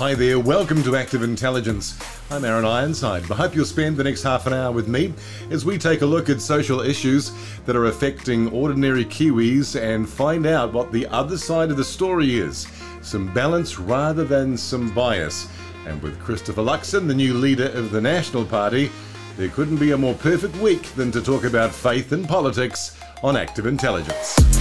Hi 0.00 0.14
there, 0.14 0.40
welcome 0.40 0.82
to 0.84 0.96
Active 0.96 1.22
Intelligence. 1.22 1.98
I'm 2.30 2.46
Aaron 2.46 2.64
Ironside. 2.64 3.30
I 3.30 3.34
hope 3.34 3.54
you'll 3.54 3.66
spend 3.66 3.98
the 3.98 4.04
next 4.04 4.22
half 4.22 4.46
an 4.46 4.54
hour 4.54 4.72
with 4.72 4.88
me 4.88 5.12
as 5.50 5.66
we 5.66 5.76
take 5.76 6.00
a 6.00 6.06
look 6.06 6.30
at 6.30 6.40
social 6.40 6.80
issues 6.80 7.32
that 7.66 7.76
are 7.76 7.84
affecting 7.84 8.48
ordinary 8.48 9.04
Kiwis 9.04 9.78
and 9.78 10.08
find 10.08 10.46
out 10.46 10.72
what 10.72 10.90
the 10.90 11.06
other 11.08 11.36
side 11.36 11.70
of 11.70 11.76
the 11.76 11.84
story 11.84 12.36
is. 12.36 12.66
Some 13.02 13.30
balance 13.34 13.78
rather 13.78 14.24
than 14.24 14.56
some 14.56 14.88
bias. 14.94 15.46
And 15.86 16.00
with 16.00 16.18
Christopher 16.18 16.62
Luxon, 16.62 17.06
the 17.06 17.14
new 17.14 17.34
leader 17.34 17.68
of 17.68 17.90
the 17.90 18.00
National 18.00 18.46
Party, 18.46 18.90
there 19.36 19.48
couldn't 19.48 19.76
be 19.76 19.90
a 19.90 19.98
more 19.98 20.14
perfect 20.14 20.56
week 20.56 20.94
than 20.94 21.12
to 21.12 21.20
talk 21.20 21.44
about 21.44 21.74
faith 21.74 22.12
and 22.12 22.26
politics 22.26 22.96
on 23.22 23.36
Active 23.36 23.66
Intelligence. 23.66 24.59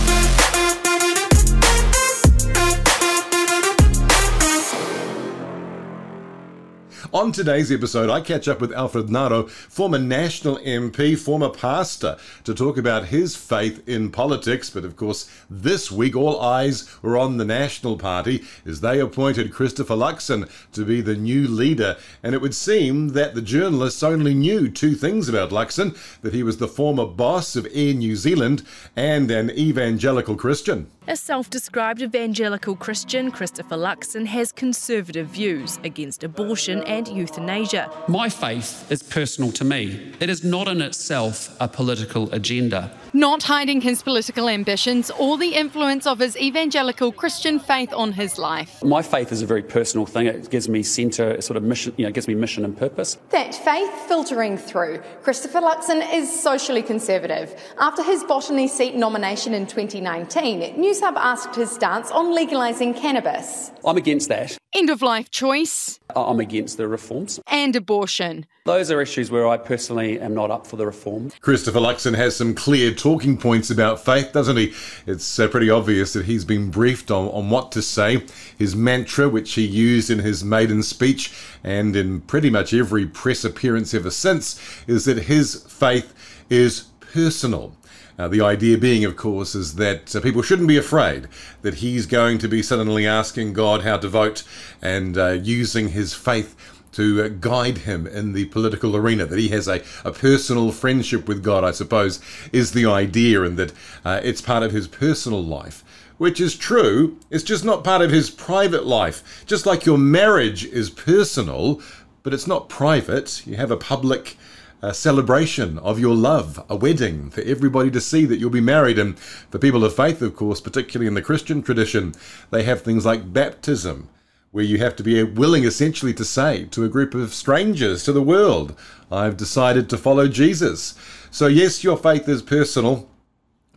On 7.11 7.31
today's 7.31 7.71
episode, 7.71 8.11
I 8.11 8.21
catch 8.21 8.47
up 8.47 8.61
with 8.61 8.71
Alfred 8.71 9.07
Ngaro, 9.07 9.49
former 9.49 9.97
national 9.97 10.57
MP, 10.57 11.17
former 11.17 11.49
pastor, 11.49 12.17
to 12.43 12.53
talk 12.53 12.77
about 12.77 13.05
his 13.05 13.35
faith 13.35 13.81
in 13.89 14.11
politics. 14.11 14.69
But 14.69 14.85
of 14.85 14.95
course, 14.95 15.27
this 15.49 15.91
week 15.91 16.15
all 16.15 16.39
eyes 16.39 16.87
were 17.01 17.17
on 17.17 17.37
the 17.37 17.45
National 17.45 17.97
Party 17.97 18.43
as 18.63 18.81
they 18.81 18.99
appointed 18.99 19.51
Christopher 19.51 19.95
Luxon 19.95 20.47
to 20.71 20.85
be 20.85 21.01
the 21.01 21.15
new 21.15 21.47
leader. 21.47 21.97
And 22.21 22.35
it 22.35 22.41
would 22.41 22.53
seem 22.53 23.09
that 23.09 23.33
the 23.33 23.41
journalists 23.41 24.03
only 24.03 24.35
knew 24.35 24.69
two 24.69 24.93
things 24.93 25.27
about 25.27 25.49
Luxon 25.49 25.97
that 26.21 26.35
he 26.35 26.43
was 26.43 26.57
the 26.57 26.67
former 26.67 27.07
boss 27.07 27.55
of 27.55 27.65
Air 27.73 27.95
New 27.95 28.15
Zealand 28.15 28.61
and 28.95 29.31
an 29.31 29.49
evangelical 29.49 30.35
Christian. 30.35 30.91
A 31.07 31.15
self 31.15 31.49
described 31.49 32.03
evangelical 32.03 32.75
Christian, 32.75 33.31
Christopher 33.31 33.77
Luxon 33.77 34.27
has 34.27 34.51
conservative 34.51 35.25
views 35.25 35.79
against 35.83 36.23
abortion 36.23 36.83
and 36.83 36.98
euthanasia. 37.07 37.91
My 38.07 38.29
faith 38.29 38.91
is 38.91 39.01
personal 39.01 39.51
to 39.53 39.63
me. 39.63 40.13
It 40.19 40.29
is 40.29 40.43
not 40.43 40.67
in 40.67 40.81
itself 40.81 41.55
a 41.59 41.67
political 41.67 42.31
agenda. 42.33 42.91
Not 43.13 43.43
hiding 43.43 43.81
his 43.81 44.03
political 44.03 44.49
ambitions 44.49 45.09
or 45.17 45.37
the 45.37 45.55
influence 45.55 46.05
of 46.05 46.19
his 46.19 46.37
evangelical 46.37 47.11
Christian 47.11 47.59
faith 47.59 47.91
on 47.93 48.11
his 48.13 48.37
life. 48.37 48.83
My 48.83 49.01
faith 49.01 49.31
is 49.31 49.41
a 49.41 49.45
very 49.45 49.63
personal 49.63 50.05
thing. 50.05 50.27
It 50.27 50.49
gives 50.49 50.69
me 50.69 50.83
centre, 50.83 51.41
sort 51.41 51.57
of 51.57 51.63
mission, 51.63 51.93
you 51.97 52.05
know, 52.05 52.11
gives 52.11 52.27
me 52.27 52.35
mission 52.35 52.65
and 52.65 52.77
purpose. 52.77 53.17
That 53.29 53.55
faith 53.55 53.91
filtering 54.07 54.57
through. 54.57 55.01
Christopher 55.23 55.59
Luxon 55.61 56.01
is 56.13 56.27
socially 56.41 56.83
conservative. 56.83 57.59
After 57.79 58.03
his 58.03 58.23
botany 58.23 58.67
seat 58.67 58.95
nomination 58.95 59.53
in 59.53 59.65
2019, 59.65 60.75
Newshub 60.75 61.15
asked 61.15 61.55
his 61.55 61.71
stance 61.71 62.11
on 62.11 62.27
legalising 62.27 62.95
cannabis. 62.95 63.71
I'm 63.85 63.97
against 63.97 64.29
that. 64.29 64.57
End 64.71 64.91
of 64.91 65.01
life 65.01 65.31
choice. 65.31 65.99
I'm 66.15 66.39
against 66.39 66.77
the 66.77 66.87
reforms. 66.87 67.39
And 67.47 67.75
abortion. 67.75 68.45
Those 68.65 68.91
are 68.91 69.01
issues 69.01 69.31
where 69.31 69.47
I 69.47 69.57
personally 69.57 70.19
am 70.19 70.35
not 70.35 70.51
up 70.51 70.67
for 70.67 70.75
the 70.75 70.85
reform. 70.85 71.31
Christopher 71.41 71.79
Luxon 71.79 72.15
has 72.15 72.35
some 72.35 72.53
clear 72.53 72.93
talking 72.93 73.35
points 73.35 73.71
about 73.71 74.05
faith, 74.05 74.31
doesn't 74.31 74.57
he? 74.57 74.75
It's 75.07 75.39
uh, 75.39 75.47
pretty 75.47 75.71
obvious 75.71 76.13
that 76.13 76.25
he's 76.25 76.45
been 76.45 76.69
briefed 76.69 77.09
on, 77.09 77.29
on 77.29 77.49
what 77.49 77.71
to 77.71 77.81
say. 77.81 78.23
His 78.59 78.75
mantra, 78.75 79.27
which 79.27 79.53
he 79.53 79.65
used 79.65 80.11
in 80.11 80.19
his 80.19 80.43
maiden 80.43 80.83
speech 80.83 81.33
and 81.63 81.95
in 81.95 82.21
pretty 82.21 82.51
much 82.51 82.71
every 82.71 83.07
press 83.07 83.43
appearance 83.43 83.95
ever 83.95 84.11
since, 84.11 84.61
is 84.85 85.05
that 85.05 85.23
his 85.23 85.63
faith 85.63 86.13
is 86.51 86.89
personal. 86.99 87.75
Uh, 88.19 88.27
the 88.27 88.41
idea 88.41 88.77
being, 88.77 89.05
of 89.05 89.15
course, 89.15 89.55
is 89.55 89.75
that 89.75 90.13
uh, 90.13 90.19
people 90.19 90.41
shouldn't 90.41 90.67
be 90.67 90.75
afraid 90.75 91.25
that 91.61 91.75
he's 91.75 92.05
going 92.05 92.37
to 92.37 92.49
be 92.49 92.61
suddenly 92.61 93.07
asking 93.07 93.53
God 93.53 93.83
how 93.83 93.97
to 93.97 94.09
vote 94.09 94.43
and 94.81 95.17
uh, 95.17 95.29
using 95.29 95.87
his 95.87 96.13
faith 96.13 96.53
to 96.91 97.23
uh, 97.23 97.27
guide 97.29 97.79
him 97.79 98.05
in 98.05 98.33
the 98.33 98.45
political 98.45 98.97
arena, 98.97 99.25
that 99.25 99.39
he 99.39 99.47
has 99.47 99.69
a, 99.69 99.81
a 100.03 100.11
personal 100.11 100.73
friendship 100.73 101.29
with 101.29 101.41
God, 101.41 101.63
I 101.63 101.71
suppose, 101.71 102.19
is 102.51 102.73
the 102.73 102.85
idea, 102.85 103.43
and 103.43 103.57
that 103.57 103.71
uh, 104.03 104.19
it's 104.21 104.41
part 104.41 104.63
of 104.63 104.73
his 104.73 104.89
personal 104.89 105.41
life. 105.41 105.85
Which 106.17 106.41
is 106.41 106.57
true, 106.57 107.17
it's 107.29 107.45
just 107.45 107.63
not 107.63 107.85
part 107.85 108.01
of 108.01 108.11
his 108.11 108.29
private 108.29 108.85
life. 108.85 109.45
Just 109.45 109.65
like 109.65 109.85
your 109.85 109.97
marriage 109.97 110.65
is 110.65 110.89
personal, 110.89 111.81
but 112.23 112.33
it's 112.33 112.47
not 112.47 112.67
private. 112.67 113.47
You 113.47 113.55
have 113.55 113.71
a 113.71 113.77
public 113.77 114.35
a 114.81 114.93
celebration 114.93 115.77
of 115.79 115.99
your 115.99 116.15
love, 116.15 116.63
a 116.69 116.75
wedding 116.75 117.29
for 117.29 117.41
everybody 117.41 117.91
to 117.91 117.99
see 117.99 118.25
that 118.25 118.39
you'll 118.39 118.49
be 118.49 118.61
married. 118.61 118.97
And 118.97 119.19
for 119.19 119.59
people 119.59 119.83
of 119.83 119.95
faith, 119.95 120.21
of 120.21 120.35
course, 120.35 120.61
particularly 120.61 121.07
in 121.07 121.15
the 121.15 121.21
Christian 121.21 121.61
tradition, 121.61 122.13
they 122.51 122.63
have 122.63 122.81
things 122.81 123.05
like 123.05 123.33
baptism, 123.33 124.09
where 124.51 124.63
you 124.63 124.79
have 124.79 124.95
to 124.95 125.03
be 125.03 125.21
willing 125.23 125.63
essentially 125.63 126.13
to 126.13 126.25
say 126.25 126.65
to 126.65 126.83
a 126.83 126.89
group 126.89 127.13
of 127.13 127.33
strangers, 127.33 128.03
to 128.03 128.13
the 128.13 128.21
world, 128.21 128.75
I've 129.11 129.37
decided 129.37 129.89
to 129.89 129.97
follow 129.97 130.27
Jesus. 130.27 130.95
So, 131.29 131.47
yes, 131.47 131.83
your 131.83 131.97
faith 131.97 132.27
is 132.27 132.41
personal. 132.41 133.09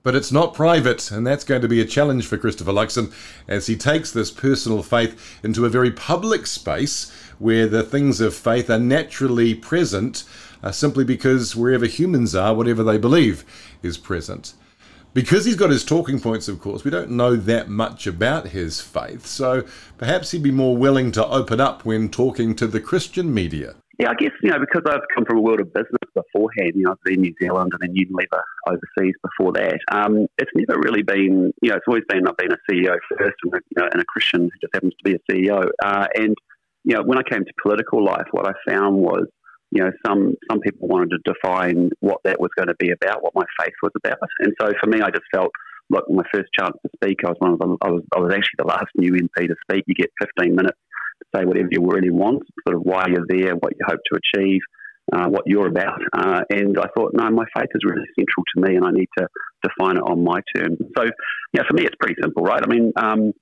But 0.04 0.16
it's 0.16 0.32
not 0.32 0.52
private, 0.52 1.12
and 1.12 1.24
that's 1.24 1.44
going 1.44 1.62
to 1.62 1.68
be 1.68 1.80
a 1.80 1.84
challenge 1.84 2.26
for 2.26 2.36
Christopher 2.36 2.72
Luxon 2.72 3.12
as 3.46 3.68
he 3.68 3.76
takes 3.76 4.10
this 4.10 4.32
personal 4.32 4.82
faith 4.82 5.38
into 5.44 5.64
a 5.64 5.68
very 5.68 5.92
public 5.92 6.48
space 6.48 7.12
where 7.38 7.68
the 7.68 7.84
things 7.84 8.20
of 8.20 8.34
faith 8.34 8.68
are 8.68 8.80
naturally 8.80 9.54
present 9.54 10.24
uh, 10.62 10.72
simply 10.72 11.04
because 11.04 11.56
wherever 11.56 11.86
humans 11.86 12.34
are, 12.34 12.54
whatever 12.54 12.82
they 12.82 12.98
believe 12.98 13.44
is 13.82 13.98
present. 13.98 14.54
Because 15.14 15.44
he's 15.44 15.56
got 15.56 15.70
his 15.70 15.84
talking 15.84 16.20
points, 16.20 16.48
of 16.48 16.58
course, 16.58 16.84
we 16.84 16.90
don't 16.90 17.10
know 17.10 17.36
that 17.36 17.68
much 17.68 18.06
about 18.06 18.48
his 18.48 18.80
faith, 18.80 19.26
so 19.26 19.64
perhaps 19.98 20.30
he'd 20.30 20.42
be 20.42 20.50
more 20.50 20.76
willing 20.76 21.12
to 21.12 21.26
open 21.26 21.60
up 21.60 21.84
when 21.84 22.08
talking 22.08 22.54
to 22.56 22.66
the 22.66 22.80
Christian 22.80 23.32
media. 23.32 23.74
Yeah, 23.98 24.10
I 24.10 24.14
guess, 24.14 24.32
you 24.42 24.50
know, 24.50 24.58
because 24.58 24.82
I've 24.86 25.06
come 25.14 25.26
from 25.26 25.36
a 25.36 25.40
world 25.42 25.60
of 25.60 25.72
business 25.72 26.00
beforehand, 26.14 26.72
you 26.74 26.84
know, 26.84 26.92
I've 26.92 27.02
been 27.04 27.16
in 27.16 27.20
New 27.20 27.34
Zealand 27.40 27.72
and 27.78 27.82
then 27.82 27.94
Unilever 27.94 28.40
overseas 28.66 29.14
before 29.22 29.52
that. 29.52 29.78
Um, 29.92 30.26
it's 30.38 30.50
never 30.54 30.80
really 30.80 31.02
been, 31.02 31.52
you 31.60 31.68
know, 31.68 31.76
it's 31.76 31.84
always 31.86 32.04
been 32.08 32.26
I've 32.26 32.36
been 32.38 32.52
a 32.52 32.58
CEO 32.68 32.96
first 33.18 33.36
and 33.44 33.54
a, 33.54 33.58
you 33.68 33.82
know, 33.82 33.88
and 33.92 34.00
a 34.00 34.04
Christian 34.06 34.44
who 34.44 34.50
just 34.60 34.72
happens 34.74 34.94
to 34.94 35.04
be 35.04 35.14
a 35.14 35.30
CEO. 35.30 35.68
Uh, 35.84 36.06
and, 36.14 36.34
you 36.84 36.96
know, 36.96 37.02
when 37.02 37.18
I 37.18 37.22
came 37.22 37.44
to 37.44 37.52
political 37.62 38.02
life, 38.02 38.26
what 38.30 38.48
I 38.48 38.52
found 38.66 38.96
was 38.96 39.26
you 39.72 39.82
know, 39.82 39.90
some 40.06 40.34
some 40.50 40.60
people 40.60 40.86
wanted 40.86 41.10
to 41.10 41.32
define 41.32 41.90
what 42.00 42.18
that 42.24 42.38
was 42.38 42.50
going 42.56 42.68
to 42.68 42.76
be 42.78 42.90
about, 42.92 43.22
what 43.22 43.34
my 43.34 43.44
faith 43.58 43.74
was 43.82 43.92
about, 44.04 44.18
and 44.40 44.52
so 44.60 44.70
for 44.80 44.86
me, 44.88 45.00
I 45.00 45.10
just 45.10 45.24
felt 45.34 45.50
like 45.90 46.04
my 46.08 46.24
first 46.32 46.50
chance 46.58 46.76
to 46.82 46.90
speak, 46.96 47.18
I 47.24 47.28
was 47.28 47.36
one 47.38 47.52
of 47.52 47.58
them. 47.58 47.76
I 47.82 47.90
was 47.90 48.02
I 48.14 48.20
was 48.20 48.32
actually 48.32 48.58
the 48.58 48.66
last 48.66 48.88
new 48.96 49.12
MP 49.12 49.48
to 49.48 49.56
speak. 49.68 49.84
You 49.86 49.94
get 49.94 50.10
15 50.20 50.54
minutes 50.54 50.78
to 51.20 51.38
say 51.38 51.44
whatever 51.44 51.68
you 51.70 51.84
really 51.86 52.10
want, 52.10 52.42
sort 52.66 52.76
of 52.76 52.82
why 52.82 53.06
you're 53.08 53.26
there, 53.28 53.54
what 53.56 53.72
you 53.78 53.84
hope 53.86 54.00
to 54.12 54.18
achieve, 54.20 54.60
uh, 55.12 55.28
what 55.28 55.44
you're 55.46 55.68
about. 55.68 56.00
Uh, 56.12 56.40
and 56.50 56.78
I 56.78 56.86
thought, 56.96 57.12
no, 57.14 57.30
my 57.30 57.44
faith 57.54 57.68
is 57.74 57.82
really 57.84 58.06
central 58.18 58.44
to 58.54 58.62
me, 58.62 58.76
and 58.76 58.84
I 58.84 58.90
need 58.90 59.08
to 59.18 59.28
define 59.62 59.96
it 59.96 60.02
on 60.02 60.24
my 60.24 60.40
terms. 60.54 60.78
So, 60.96 61.04
yeah, 61.52 61.62
for 61.68 61.74
me, 61.74 61.84
it's 61.84 61.96
pretty 62.00 62.16
simple, 62.20 62.42
right? 62.42 62.62
I 62.62 62.68
mean, 62.68 62.92
um, 62.96 63.32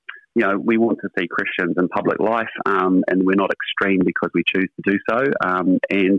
you 0.41 0.47
know, 0.47 0.59
we 0.59 0.79
want 0.79 0.99
to 1.03 1.09
see 1.19 1.29
Christians 1.29 1.77
in 1.79 1.89
public 1.89 2.19
life, 2.19 2.49
um, 2.65 3.05
and 3.09 3.23
we're 3.23 3.35
not 3.37 3.51
extreme 3.53 4.01
because 4.05 4.31
we 4.33 4.43
choose 4.47 4.69
to 4.77 4.91
do 4.91 4.99
so. 5.11 5.21
Um, 5.45 5.79
and 5.91 6.19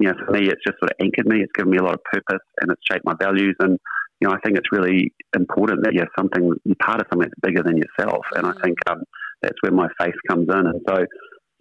you 0.00 0.08
know, 0.08 0.14
for 0.26 0.32
me, 0.32 0.48
it's 0.48 0.62
just 0.66 0.78
sort 0.80 0.90
of 0.90 0.96
anchored 1.00 1.26
me. 1.26 1.40
It's 1.40 1.52
given 1.54 1.70
me 1.70 1.78
a 1.78 1.84
lot 1.84 1.94
of 1.94 2.02
purpose, 2.02 2.44
and 2.60 2.72
it's 2.72 2.82
shaped 2.90 3.04
my 3.04 3.14
values. 3.20 3.54
And 3.60 3.78
you 4.20 4.28
know, 4.28 4.34
I 4.34 4.40
think 4.40 4.58
it's 4.58 4.72
really 4.72 5.14
important 5.36 5.84
that 5.84 5.94
you're 5.94 6.08
something, 6.18 6.52
you're 6.64 6.82
part 6.82 7.00
of 7.00 7.06
something 7.12 7.28
that's 7.30 7.40
bigger 7.46 7.62
than 7.62 7.78
yourself. 7.78 8.26
And 8.34 8.44
I 8.44 8.52
think 8.60 8.76
um, 8.90 9.04
that's 9.40 9.56
where 9.60 9.72
my 9.72 9.86
faith 10.00 10.18
comes 10.28 10.48
in. 10.50 10.66
And 10.66 10.80
so, 10.88 11.04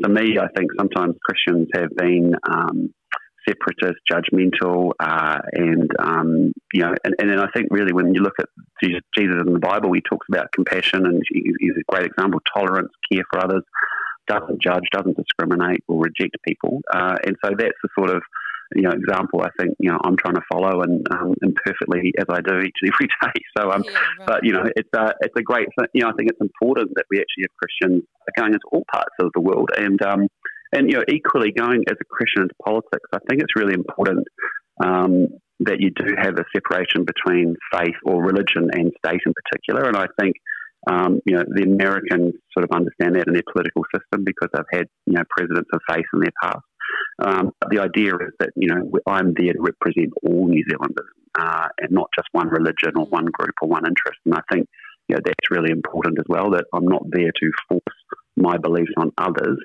for 0.02 0.10
me, 0.10 0.40
I 0.40 0.48
think 0.58 0.72
sometimes 0.80 1.14
Christians 1.24 1.68
have 1.76 1.96
been 1.96 2.34
um, 2.50 2.92
separatist, 3.48 4.02
judgmental, 4.12 4.94
uh, 5.00 5.38
and 5.54 5.92
um, 6.00 6.54
you 6.74 6.82
know, 6.82 6.96
and, 7.04 7.14
and 7.20 7.30
then 7.30 7.40
I 7.40 7.48
think 7.54 7.68
really 7.70 7.94
when 7.94 8.16
you 8.16 8.22
look 8.22 8.40
at 8.40 8.48
Jesus 8.82 9.44
in 9.46 9.54
the 9.54 9.60
Bible, 9.60 9.92
he 9.94 10.02
talks 10.02 10.28
about 10.30 10.52
compassion, 10.52 11.06
and 11.06 11.22
he's 11.30 11.76
a 11.78 11.92
great 11.92 12.06
example: 12.06 12.40
tolerance, 12.56 12.92
care 13.12 13.24
for 13.32 13.44
others, 13.44 13.64
doesn't 14.28 14.62
judge, 14.62 14.84
doesn't 14.92 15.18
discriminate, 15.18 15.84
or 15.88 16.02
reject 16.02 16.36
people, 16.48 16.82
uh, 16.94 17.16
and 17.26 17.36
so 17.44 17.52
that's 17.58 17.78
the 17.84 17.90
sort 17.98 18.10
of 18.10 18.22
you 18.76 18.84
know 18.84 18.92
example 18.92 19.42
I 19.42 19.50
think 19.60 19.76
you 19.80 19.90
know 19.90 19.98
I'm 20.04 20.16
trying 20.16 20.36
to 20.36 20.44
follow 20.52 20.84
and 20.84 21.06
um, 21.12 21.34
and 21.42 21.56
perfectly 21.56 22.14
as 22.20 22.26
I 22.30 22.42
do 22.42 22.60
each 22.66 22.78
and 22.82 22.94
every 22.94 23.08
day. 23.08 23.42
So 23.58 23.72
um, 23.72 23.84
yeah, 23.84 23.92
right. 23.92 24.28
but 24.28 24.40
you 24.44 24.54
know 24.54 24.64
it's 24.76 24.90
a 24.96 25.14
it's 25.22 25.36
a 25.38 25.42
great 25.42 25.68
you 25.94 26.02
know 26.04 26.10
I 26.10 26.14
think 26.14 26.30
it's 26.30 26.42
important 26.42 26.92
that 26.96 27.06
we 27.10 27.18
actually 27.20 27.44
have 27.44 27.58
Christians 27.58 28.04
going 28.38 28.54
into 28.54 28.68
all 28.72 28.86
parts 28.92 29.16
of 29.20 29.32
the 29.34 29.42
world 29.42 29.72
and 29.76 30.02
um, 30.04 30.28
and 30.72 30.90
you 30.90 30.98
know, 30.98 31.04
equally 31.10 31.52
going 31.52 31.84
as 31.90 31.98
a 32.00 32.06
Christian 32.06 32.44
into 32.44 32.56
politics, 32.64 33.10
I 33.14 33.20
think 33.28 33.42
it's 33.42 33.56
really 33.56 33.74
important 33.74 34.28
um, 34.84 35.28
that 35.62 35.80
you 35.80 35.92
do 35.92 36.16
have 36.18 36.36
a 36.38 36.46
separation 36.54 37.06
between 37.06 37.56
faith 37.72 37.96
or 38.06 38.24
religion 38.24 38.70
and 38.72 38.92
state 39.06 39.22
in 39.26 39.34
particular. 39.34 39.88
And 39.88 39.98
I 39.98 40.08
think 40.20 40.36
um, 40.90 41.20
you 41.26 41.36
know 41.36 41.44
the 41.48 41.64
Americans 41.64 42.36
sort 42.54 42.64
of 42.64 42.72
understand 42.76 43.16
that 43.16 43.28
in 43.28 43.34
their 43.34 43.44
political 43.52 43.84
system 43.94 44.24
because 44.24 44.50
they've 44.54 44.80
had 44.80 44.88
you 45.06 45.14
know 45.14 45.24
presidents 45.30 45.70
of 45.74 45.82
faith 45.90 46.06
in 46.14 46.22
their 46.22 46.32
past. 46.42 46.66
Um, 47.22 47.52
the 47.70 47.80
idea 47.80 48.16
is 48.16 48.34
that 48.40 48.50
you 48.56 48.68
know 48.70 48.90
I'm 49.06 49.34
there 49.34 49.54
to 49.54 49.62
represent 49.62 50.14
all 50.24 50.48
New 50.48 50.64
Zealanders 50.70 51.12
uh, 51.38 51.68
and 51.80 51.92
not 51.92 52.10
just 52.18 52.30
one 52.32 52.48
religion 52.48 52.94
or 52.96 53.06
one 53.06 53.26
group 53.26 53.56
or 53.62 53.68
one 53.68 53.86
interest. 53.86 54.20
And 54.26 54.36
I 54.36 54.42
think 54.52 54.68
you 55.10 55.16
know 55.16 55.22
that's 55.26 55.52
really 55.52 55.72
important 55.72 56.18
as 56.20 56.26
well. 56.30 56.52
That 56.52 56.66
I'm 56.74 56.88
not 56.88 57.04
there 57.10 57.32
to 57.32 57.52
force 57.68 57.82
my 58.38 58.58
beliefs 58.58 58.94
on 58.98 59.12
others 59.18 59.58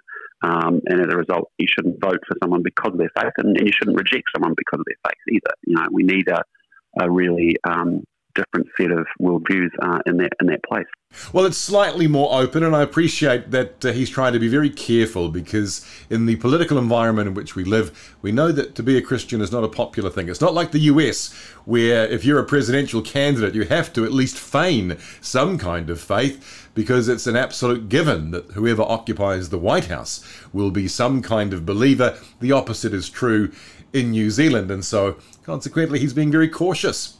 Um, 0.44 0.80
and 0.86 1.00
as 1.00 1.06
a 1.10 1.16
result, 1.16 1.50
you 1.56 1.66
shouldn't 1.66 2.00
vote 2.00 2.20
for 2.28 2.36
someone 2.42 2.62
because 2.62 2.92
of 2.92 2.98
their 2.98 3.10
faith, 3.16 3.32
and, 3.38 3.56
and 3.56 3.66
you 3.66 3.72
shouldn't 3.72 3.96
reject 3.96 4.24
someone 4.34 4.54
because 4.54 4.78
of 4.78 4.86
their 4.86 5.00
faith 5.10 5.34
either. 5.36 5.54
You 5.66 5.76
know, 5.76 5.88
we 5.90 6.02
need 6.02 6.28
a, 6.28 6.42
a 7.00 7.10
really 7.10 7.56
um, 7.66 8.04
different 8.34 8.68
set 8.76 8.90
of 8.90 9.06
worldviews 9.20 9.70
uh, 9.82 10.00
in 10.06 10.16
that 10.18 10.32
in 10.40 10.46
that 10.48 10.62
place. 10.64 10.86
Well, 11.32 11.44
it's 11.46 11.58
slightly 11.58 12.08
more 12.08 12.40
open, 12.40 12.64
and 12.64 12.74
I 12.74 12.82
appreciate 12.82 13.52
that 13.52 13.84
uh, 13.84 13.92
he's 13.92 14.10
trying 14.10 14.32
to 14.32 14.40
be 14.40 14.48
very 14.48 14.70
careful 14.70 15.28
because 15.28 15.86
in 16.10 16.26
the 16.26 16.36
political 16.36 16.76
environment 16.76 17.28
in 17.28 17.34
which 17.34 17.54
we 17.54 17.62
live, 17.64 18.16
we 18.20 18.32
know 18.32 18.50
that 18.50 18.74
to 18.74 18.82
be 18.82 18.96
a 18.96 19.02
Christian 19.02 19.40
is 19.40 19.52
not 19.52 19.62
a 19.62 19.68
popular 19.68 20.10
thing. 20.10 20.28
It's 20.28 20.40
not 20.40 20.54
like 20.54 20.72
the 20.72 20.80
US, 20.80 21.32
where 21.64 22.06
if 22.08 22.24
you're 22.24 22.40
a 22.40 22.44
presidential 22.44 23.00
candidate, 23.00 23.54
you 23.54 23.64
have 23.64 23.92
to 23.92 24.04
at 24.04 24.12
least 24.12 24.38
feign 24.38 24.98
some 25.20 25.56
kind 25.56 25.88
of 25.88 26.00
faith 26.00 26.68
because 26.74 27.08
it's 27.08 27.28
an 27.28 27.36
absolute 27.36 27.88
given 27.88 28.32
that 28.32 28.50
whoever 28.52 28.82
occupies 28.82 29.50
the 29.50 29.58
White 29.58 29.86
House 29.86 30.24
will 30.52 30.72
be 30.72 30.88
some 30.88 31.22
kind 31.22 31.52
of 31.52 31.64
believer. 31.64 32.18
The 32.40 32.52
opposite 32.52 32.92
is 32.92 33.08
true 33.08 33.52
in 33.92 34.10
New 34.10 34.30
Zealand, 34.30 34.70
and 34.72 34.84
so 34.84 35.16
consequently, 35.44 36.00
he's 36.00 36.12
being 36.12 36.32
very 36.32 36.48
cautious. 36.48 37.18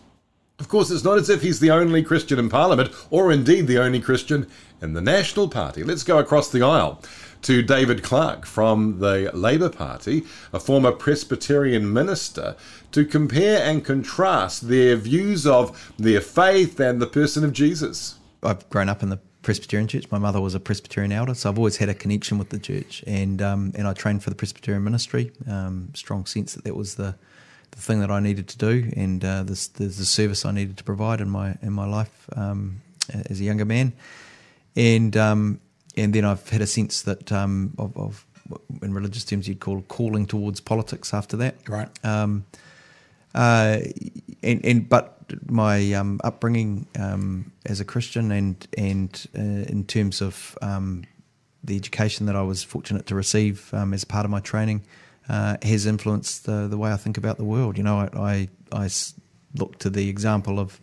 Of 0.60 0.68
course, 0.68 0.90
it's 0.90 1.02
not 1.02 1.18
as 1.18 1.28
if 1.28 1.42
he's 1.42 1.58
the 1.58 1.72
only 1.72 2.02
Christian 2.02 2.38
in 2.38 2.48
Parliament, 2.48 2.92
or 3.10 3.32
indeed 3.32 3.66
the 3.66 3.82
only 3.82 4.00
Christian 4.00 4.46
in 4.80 4.92
the 4.92 5.00
National 5.00 5.48
Party. 5.48 5.82
Let's 5.82 6.04
go 6.04 6.18
across 6.18 6.48
the 6.48 6.62
aisle 6.62 7.02
to 7.42 7.60
David 7.60 8.04
Clark 8.04 8.46
from 8.46 9.00
the 9.00 9.32
Labour 9.34 9.68
Party, 9.68 10.22
a 10.52 10.60
former 10.60 10.92
Presbyterian 10.92 11.92
minister, 11.92 12.54
to 12.92 13.04
compare 13.04 13.64
and 13.64 13.84
contrast 13.84 14.68
their 14.68 14.94
views 14.94 15.44
of 15.44 15.92
their 15.98 16.20
faith 16.20 16.78
and 16.78 17.02
the 17.02 17.08
person 17.08 17.44
of 17.44 17.52
Jesus. 17.52 18.20
I've 18.42 18.68
grown 18.70 18.88
up 18.88 19.02
in 19.02 19.10
the 19.10 19.18
Presbyterian 19.42 19.88
church. 19.88 20.10
My 20.12 20.18
mother 20.18 20.40
was 20.40 20.54
a 20.54 20.60
Presbyterian 20.60 21.10
elder, 21.10 21.34
so 21.34 21.50
I've 21.50 21.58
always 21.58 21.78
had 21.78 21.88
a 21.88 21.94
connection 21.94 22.38
with 22.38 22.50
the 22.50 22.60
church, 22.60 23.02
and 23.08 23.42
um, 23.42 23.72
and 23.74 23.88
I 23.88 23.92
trained 23.92 24.22
for 24.22 24.30
the 24.30 24.36
Presbyterian 24.36 24.84
ministry. 24.84 25.32
Um, 25.48 25.90
strong 25.94 26.26
sense 26.26 26.54
that 26.54 26.62
that 26.64 26.76
was 26.76 26.94
the 26.94 27.16
the 27.74 27.80
thing 27.80 28.00
that 28.00 28.10
I 28.10 28.20
needed 28.20 28.48
to 28.48 28.58
do 28.58 28.90
and 28.96 29.24
uh, 29.24 29.42
the, 29.42 29.68
the, 29.74 29.86
the, 29.86 30.04
service 30.04 30.44
I 30.44 30.52
needed 30.52 30.76
to 30.76 30.84
provide 30.84 31.20
in 31.20 31.28
my 31.28 31.56
in 31.60 31.72
my 31.72 31.86
life 31.86 32.28
um, 32.36 32.82
as 33.28 33.40
a 33.40 33.44
younger 33.44 33.64
man, 33.64 33.92
and 34.76 35.16
um, 35.16 35.60
and 35.96 36.14
then 36.14 36.24
I've 36.24 36.48
had 36.48 36.60
a 36.60 36.66
sense 36.66 37.02
that 37.02 37.32
um, 37.32 37.74
of, 37.76 37.96
of, 37.96 38.26
in 38.80 38.94
religious 38.94 39.24
terms 39.24 39.48
you'd 39.48 39.60
call 39.60 39.82
calling 39.82 40.26
towards 40.26 40.60
politics 40.60 41.12
after 41.12 41.36
that. 41.38 41.56
Right. 41.68 41.88
Um, 42.04 42.46
uh, 43.34 43.80
and 44.42 44.64
and 44.64 44.88
but 44.88 45.18
my 45.50 45.92
um, 45.94 46.20
upbringing 46.22 46.86
um, 46.98 47.52
as 47.66 47.80
a 47.80 47.84
Christian 47.84 48.30
and 48.30 48.66
and 48.78 49.26
uh, 49.36 49.40
in 49.40 49.84
terms 49.84 50.22
of 50.22 50.56
the 51.66 51.76
education 51.76 52.26
that 52.26 52.36
I 52.36 52.42
was 52.42 52.62
fortunate 52.62 53.06
to 53.06 53.14
receive 53.14 53.72
as 53.72 54.04
part 54.04 54.24
of 54.24 54.30
my 54.30 54.40
training 54.40 54.82
uh, 55.28 55.56
has 55.62 55.86
influenced 55.86 56.46
the, 56.46 56.68
the 56.68 56.76
way 56.76 56.92
I 56.92 56.96
think 56.96 57.16
about 57.16 57.36
the 57.36 57.44
world. 57.44 57.78
You 57.78 57.84
know, 57.84 58.00
I, 58.00 58.48
I, 58.72 58.84
I 58.84 58.90
look 59.54 59.78
to 59.80 59.90
the 59.90 60.08
example 60.08 60.58
of 60.58 60.80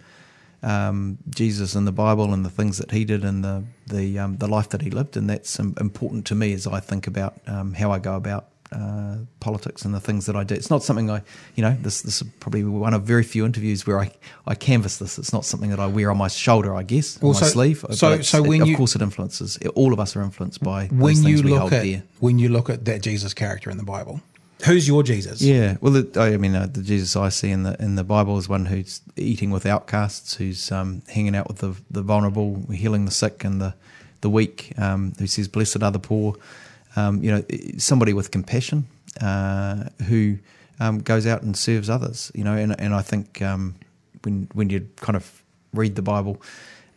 um, 0.64 1.18
Jesus 1.30 1.76
in 1.76 1.86
the 1.86 1.92
Bible 1.92 2.34
and 2.34 2.46
the 2.46 2.50
things 2.50 2.78
that 2.78 2.92
he 2.92 3.06
did 3.06 3.24
and 3.24 3.44
the 3.44 3.64
the 3.88 4.20
um, 4.20 4.38
the 4.38 4.48
life 4.48 4.70
that 4.70 4.82
he 4.82 4.90
lived, 4.90 5.18
and 5.18 5.30
that's 5.30 5.60
important 5.60 6.26
to 6.28 6.36
me 6.36 6.54
as 6.54 6.68
I 6.68 6.80
think 6.80 7.08
about 7.08 7.40
um, 7.48 7.74
how 7.74 7.92
I 7.92 8.00
go 8.00 8.16
about 8.16 8.48
uh, 8.72 9.18
politics 9.40 9.84
and 9.84 9.94
the 9.94 10.00
things 10.00 10.28
that 10.28 10.36
I 10.36 10.44
do. 10.44 10.56
It's 10.56 10.70
not 10.70 10.84
something 10.84 11.10
I, 11.10 11.24
you 11.56 11.64
know, 11.64 11.76
this 11.82 12.02
this 12.02 12.22
is 12.22 12.28
probably 12.40 12.64
one 12.64 12.94
of 12.94 13.04
very 13.04 13.24
few 13.24 13.46
interviews 13.46 13.86
where 13.86 14.00
I, 14.00 14.12
I 14.48 14.56
canvass 14.56 14.98
this. 14.98 15.18
It's 15.18 15.34
not 15.34 15.46
something 15.46 15.72
that 15.72 15.80
I 15.80 15.88
wear 15.88 16.12
on 16.12 16.18
my 16.18 16.28
shoulder, 16.28 16.76
I 16.76 16.84
guess, 16.84 17.20
well, 17.22 17.30
on 17.30 17.36
so, 17.36 17.46
my 17.46 17.50
sleeve. 17.50 17.86
So, 17.92 18.22
so 18.22 18.42
when 18.42 18.62
it, 18.62 18.68
you, 18.68 18.74
of 18.74 18.78
course, 18.78 18.96
it 18.96 19.02
influences. 19.02 19.58
All 19.76 19.94
of 19.94 20.00
us 20.00 20.16
are 20.16 20.22
influenced 20.22 20.64
by 20.64 20.88
when 20.88 21.22
you 21.24 21.42
look 21.42 21.74
at 21.74 21.84
dear. 21.84 22.04
when 22.20 22.40
you 22.40 22.50
look 22.50 22.70
at 22.70 22.86
that 22.86 23.02
Jesus 23.02 23.34
character 23.34 23.70
in 23.70 23.78
the 23.78 23.84
Bible. 23.84 24.22
Who's 24.66 24.88
your 24.88 25.04
Jesus? 25.04 25.42
Yeah, 25.42 25.78
well, 25.82 26.04
I 26.16 26.38
mean, 26.38 26.56
uh, 26.56 26.68
the 26.72 26.84
Jesus 26.84 27.16
I 27.16 27.30
see 27.30 27.50
in 27.50 27.64
the 27.64 27.82
in 27.82 27.96
the 27.96 28.04
Bible 28.04 28.38
is 28.38 28.48
one 28.48 28.66
who's 28.66 29.02
eating 29.16 29.50
with 29.50 29.66
outcasts, 29.66 30.36
who's 30.36 30.72
um, 30.72 31.02
hanging 31.08 31.36
out 31.36 31.48
with 31.48 31.58
the 31.58 31.76
the 31.90 32.02
vulnerable, 32.02 32.64
healing 32.72 33.06
the 33.06 33.12
sick 33.12 33.44
and 33.44 33.60
the 33.60 33.74
the 34.22 34.30
weak, 34.30 34.74
um, 34.78 35.14
who 35.18 35.28
says, 35.28 35.48
"Blessed 35.48 35.82
are 35.82 35.92
the 35.92 36.00
poor." 36.00 36.36
Um, 36.96 37.24
you 37.24 37.32
know, 37.32 37.44
somebody 37.78 38.14
with 38.14 38.32
compassion 38.32 38.88
uh, 39.20 39.86
who 40.08 40.38
um, 40.80 41.00
goes 41.00 41.26
out 41.26 41.42
and 41.42 41.58
serves 41.58 41.90
others. 41.90 42.32
You 42.36 42.44
know, 42.44 42.56
and 42.56 42.80
and 42.80 42.94
I 42.94 43.02
think 43.02 43.42
um, 43.42 43.76
when 44.24 44.48
when 44.54 44.70
you 44.70 44.88
kind 44.98 45.16
of 45.16 45.44
read 45.74 45.96
the 45.96 46.02
Bible, 46.02 46.42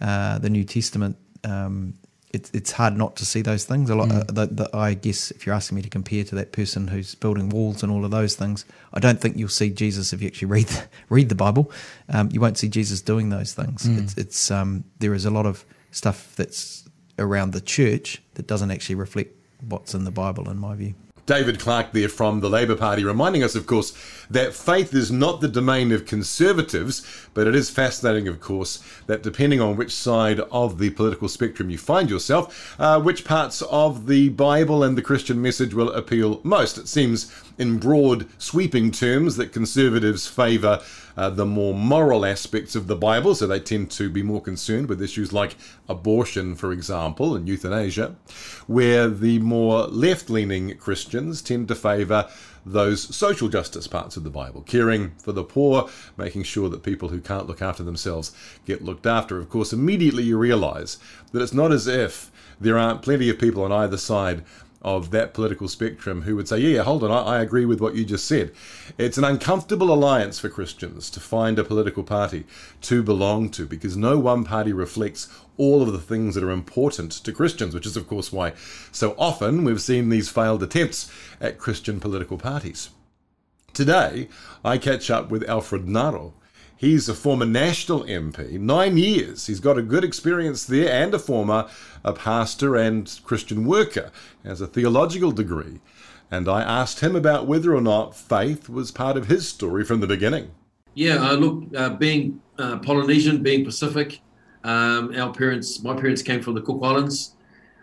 uh, 0.01 0.39
the 0.39 0.51
New 0.51 0.65
Testament. 0.65 1.17
Um, 1.45 1.95
it's 2.35 2.51
it's 2.53 2.73
hard 2.73 2.97
not 2.97 3.17
to 3.17 3.25
see 3.25 3.43
those 3.43 3.65
things. 3.65 3.89
A 3.89 3.95
lot. 3.95 4.09
Mm. 4.09 4.21
Uh, 4.21 4.33
that, 4.33 4.57
that 4.57 4.75
I 4.75 4.95
guess 4.95 5.31
if 5.31 5.47
you're 5.47 5.55
asking 5.55 5.77
me 5.77 5.83
to 5.83 5.89
compare 5.89 6.25
to 6.25 6.35
that 6.35 6.53
person 6.53 6.89
who's 6.89 7.15
building 7.15 7.49
walls 7.49 7.83
and 7.83 7.93
all 7.93 8.05
of 8.05 8.11
those 8.11 8.35
things, 8.35 8.65
I 8.93 9.01
don't 9.01 9.21
think 9.21 9.39
you'll 9.39 9.49
see 9.49 9.71
Jesus 9.71 10.13
if 10.13 10.21
you 10.21 10.27
actually 10.27 10.49
read 10.49 10.67
the, 10.67 10.85
read 11.09 11.29
the 11.29 11.35
Bible. 11.35 11.71
Um, 12.09 12.29
you 12.33 12.41
won't 12.41 12.59
see 12.59 12.69
Jesus 12.69 13.01
doing 13.01 13.31
those 13.31 13.55
things. 13.55 13.85
Mm. 13.85 14.03
It's, 14.03 14.19
it's 14.19 14.51
um, 14.51 14.85
there 14.99 15.15
is 15.15 15.25
a 15.25 15.31
lot 15.31 15.47
of 15.47 15.65
stuff 15.91 16.35
that's 16.37 16.89
around 17.19 17.53
the 17.53 17.61
church 17.61 18.21
that 18.35 18.47
doesn't 18.47 18.71
actually 18.71 18.97
reflect 18.97 19.33
what's 19.69 19.95
in 19.95 20.05
the 20.05 20.11
Bible, 20.11 20.51
in 20.51 20.59
my 20.59 20.75
view. 20.75 20.95
David 21.27 21.59
Clark 21.59 21.93
there 21.93 22.09
from 22.09 22.41
the 22.41 22.51
Labour 22.51 22.77
Party, 22.77 23.03
reminding 23.03 23.43
us, 23.43 23.55
of 23.55 23.67
course, 23.67 23.95
that 24.29 24.55
faith 24.55 24.93
is 24.93 25.11
not 25.11 25.41
the 25.41 25.49
domain 25.49 25.91
of 25.91 26.05
conservatives, 26.05 27.07
but 27.33 27.47
it 27.47 27.55
is 27.55 27.71
fascinating, 27.71 28.29
of 28.29 28.41
course, 28.41 28.83
that 29.07 29.23
depending 29.23 29.61
on 29.61 29.77
which 29.77 29.95
side 29.95 30.41
of 30.41 30.79
the 30.79 30.91
political 30.91 31.29
spectrum 31.29 31.71
you 31.71 31.79
find 31.79 32.11
yourself, 32.11 32.79
uh, 32.79 33.01
which 33.01 33.25
parts 33.25 33.63
of 33.63 34.07
the 34.07 34.29
Bible 34.31 34.83
and 34.83 34.99
the 34.99 35.03
Christian 35.03 35.41
message 35.41 35.73
will 35.73 35.91
appeal 35.93 36.41
most. 36.43 36.77
It 36.77 36.89
seems, 36.89 37.33
in 37.59 37.79
broad, 37.79 38.27
sweeping 38.39 38.91
terms, 38.91 39.37
that 39.37 39.53
conservatives 39.53 40.27
favour 40.27 40.83
uh, 41.17 41.31
the 41.31 41.47
more 41.47 41.75
moral 41.75 42.27
aspects 42.27 42.75
of 42.75 42.87
the 42.87 42.97
Bible, 42.97 43.35
so 43.35 43.47
they 43.47 43.61
tend 43.61 43.91
to 43.93 44.11
be 44.11 44.23
more 44.23 44.41
concerned 44.41 44.89
with 44.89 45.01
issues 45.01 45.33
like 45.33 45.57
abortion, 45.89 46.55
for 46.57 46.73
example, 46.73 47.37
and 47.37 47.49
euthanasia, 47.49 48.17
where 48.67 49.09
the 49.09 49.39
more 49.39 49.87
left 49.87 50.29
leaning 50.29 50.77
Christians 50.77 51.41
tend 51.41 51.69
to 51.69 51.75
favour 51.75 52.29
those 52.67 53.15
social 53.15 53.49
justice 53.49 53.87
parts 53.87 54.17
of 54.17 54.25
the 54.25 54.31
Bible, 54.31 54.63
caring 54.63 55.13
for 55.19 55.33
the 55.33 55.45
poor, 55.45 55.89
making 56.17 56.43
sure 56.43 56.69
that 56.71 56.83
people 56.83 57.11
who 57.11 57.21
can't 57.21 57.47
look 57.47 57.61
after 57.61 57.83
themselves 57.83 58.33
get 58.65 58.83
looked 58.83 59.07
after. 59.07 59.39
Of 59.39 59.51
course, 59.51 59.73
immediately 59.73 60.23
you 60.23 60.39
realize 60.39 60.99
that 61.33 61.43
it's 61.43 61.53
not 61.53 61.73
as 61.73 61.87
if 61.87 62.33
there 62.61 62.79
aren't 62.79 63.03
plenty 63.03 63.29
of 63.29 63.39
people 63.39 63.63
on 63.65 63.73
either 63.73 63.99
side 63.99 64.45
of 64.85 65.11
that 65.11 65.33
political 65.33 65.67
spectrum 65.67 66.23
who 66.23 66.37
would 66.37 66.47
say, 66.47 66.59
yeah, 66.59 66.83
hold 66.83 67.03
on, 67.03 67.11
I, 67.11 67.39
I, 67.39 67.41
agree 67.41 67.65
with 67.65 67.81
what 67.81 67.95
you 67.95 68.05
just 68.05 68.27
said. 68.27 68.53
It's 68.99 69.17
an 69.17 69.25
uncomfortable 69.25 69.91
alliance 69.93 70.39
for 70.39 70.51
Christians 70.51 71.09
to 71.11 71.21
find 71.21 71.59
a 71.59 71.65
political 71.65 72.05
party 72.05 72.45
to 72.83 73.03
belong 73.03 73.49
to 73.51 73.65
because 73.67 73.97
no 73.97 74.19
one 74.19 74.45
party 74.45 74.75
reflects 74.75 75.29
all 75.57 75.83
of 75.83 75.93
the 75.93 75.99
things 75.99 76.35
that 76.35 76.45
are 76.45 76.51
important 76.51 77.13
to 77.13 77.33
Christians, 77.33 77.75
which 77.75 77.87
is, 77.87 77.97
of 77.97 78.07
course, 78.07 78.31
why 78.31 78.53
so 78.93 79.15
often 79.19 79.65
we've 79.65 79.81
seen 79.81 80.11
these 80.11 80.29
failed 80.29 80.63
attempts 80.63 81.11
at 81.41 81.59
Christian 81.59 81.99
political 81.99 82.37
parties. 82.37 82.91
Today, 83.73 84.29
I 84.65 84.77
catch 84.79 85.11
up 85.11 85.31
with 85.31 85.49
Alfred 85.49 85.87
Ngaro. 85.87 86.35
He's 86.85 87.09
a 87.09 87.15
former 87.15 87.47
national 87.47 88.05
MP, 88.05 88.61
nine 88.61 88.99
years. 88.99 89.47
He's 89.47 89.59
got 89.59 89.79
a 89.79 89.83
good 89.83 90.05
experience 90.05 90.67
there 90.67 90.93
and 90.93 91.15
a 91.15 91.19
former 91.19 91.67
a 92.05 92.13
pastor 92.13 92.77
and 92.77 93.11
Christian 93.25 93.65
worker, 93.65 94.13
has 94.45 94.61
a 94.61 94.67
theological 94.67 95.33
degree. 95.33 95.81
And 96.31 96.47
I 96.47 96.61
asked 96.61 97.01
him 97.01 97.17
about 97.17 97.47
whether 97.47 97.75
or 97.75 97.81
not 97.81 98.15
faith 98.15 98.69
was 98.69 98.91
part 98.91 99.17
of 99.17 99.29
his 99.29 99.49
story 99.49 99.83
from 99.83 100.01
the 100.01 100.07
beginning. 100.07 100.51
Yeah, 100.93 101.27
uh, 101.27 101.37
look, 101.37 101.75
uh, 101.75 101.89
being 101.95 102.43
uh, 102.59 102.77
Polynesian, 102.81 103.43
being 103.43 103.65
Pacific, 103.65 104.21
um, 104.63 105.19
our 105.19 105.33
parents, 105.33 105.83
my 105.83 105.95
parents 105.95 106.21
came 106.21 106.43
from 106.43 106.53
the 106.53 106.61
Cook 106.61 106.81
Islands, 106.83 107.35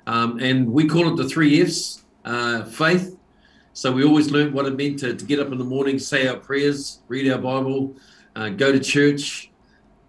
um, 0.06 0.38
and 0.38 0.72
we 0.72 0.88
call 0.88 1.12
it 1.12 1.16
the 1.16 1.28
three 1.28 1.60
F's 1.60 2.04
uh, 2.24 2.66
faith. 2.66 3.18
So 3.74 3.92
we 3.92 4.04
always 4.04 4.30
learned 4.30 4.54
what 4.54 4.68
it 4.68 4.78
meant 4.78 5.00
to, 5.00 5.16
to, 5.16 5.26
get 5.26 5.40
up 5.40 5.52
in 5.52 5.58
the 5.58 5.64
morning, 5.64 5.98
say 5.98 6.28
our 6.28 6.38
prayers, 6.38 7.00
read 7.08 7.32
our 7.32 7.40
Bible, 7.40 7.96
uh, 8.36 8.50
go 8.50 8.72
to 8.72 8.80
church. 8.80 9.52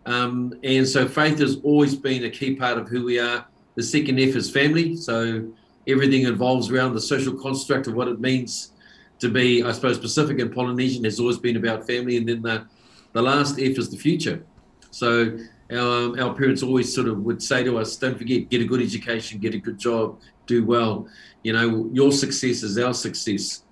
Um, 0.06 0.54
and 0.64 0.86
so 0.86 1.06
faith 1.06 1.38
has 1.38 1.56
always 1.62 1.94
been 1.94 2.24
a 2.24 2.30
key 2.30 2.56
part 2.56 2.78
of 2.78 2.88
who 2.88 3.04
we 3.04 3.18
are. 3.18 3.46
The 3.74 3.82
second 3.82 4.18
F 4.18 4.34
is 4.34 4.50
family. 4.50 4.96
So 4.96 5.48
everything 5.86 6.22
involves 6.22 6.70
around 6.70 6.94
the 6.94 7.00
social 7.00 7.34
construct 7.34 7.86
of 7.86 7.94
what 7.94 8.08
it 8.08 8.20
means 8.20 8.72
to 9.20 9.28
be, 9.28 9.62
I 9.62 9.72
suppose, 9.72 9.98
Pacific 9.98 10.40
and 10.40 10.52
Polynesian 10.52 11.04
has 11.04 11.20
always 11.20 11.38
been 11.38 11.56
about 11.56 11.86
family. 11.86 12.16
And 12.16 12.28
then 12.28 12.42
the, 12.42 12.66
the 13.12 13.22
last 13.22 13.60
F 13.60 13.78
is 13.78 13.90
the 13.90 13.96
future. 13.96 14.44
So 14.90 15.38
our, 15.70 16.20
our 16.20 16.34
parents 16.34 16.62
always 16.62 16.92
sort 16.92 17.08
of 17.08 17.18
would 17.22 17.42
say 17.42 17.62
to 17.64 17.78
us, 17.78 17.96
don't 17.96 18.18
forget, 18.18 18.50
get 18.50 18.60
a 18.60 18.64
good 18.64 18.82
education, 18.82 19.38
get 19.38 19.54
a 19.54 19.58
good 19.58 19.78
job, 19.78 20.18
do 20.46 20.64
well. 20.64 21.06
You 21.42 21.52
know, 21.52 21.88
your 21.92 22.12
success 22.12 22.62
is 22.62 22.78
our 22.78 22.94
success. 22.94 23.62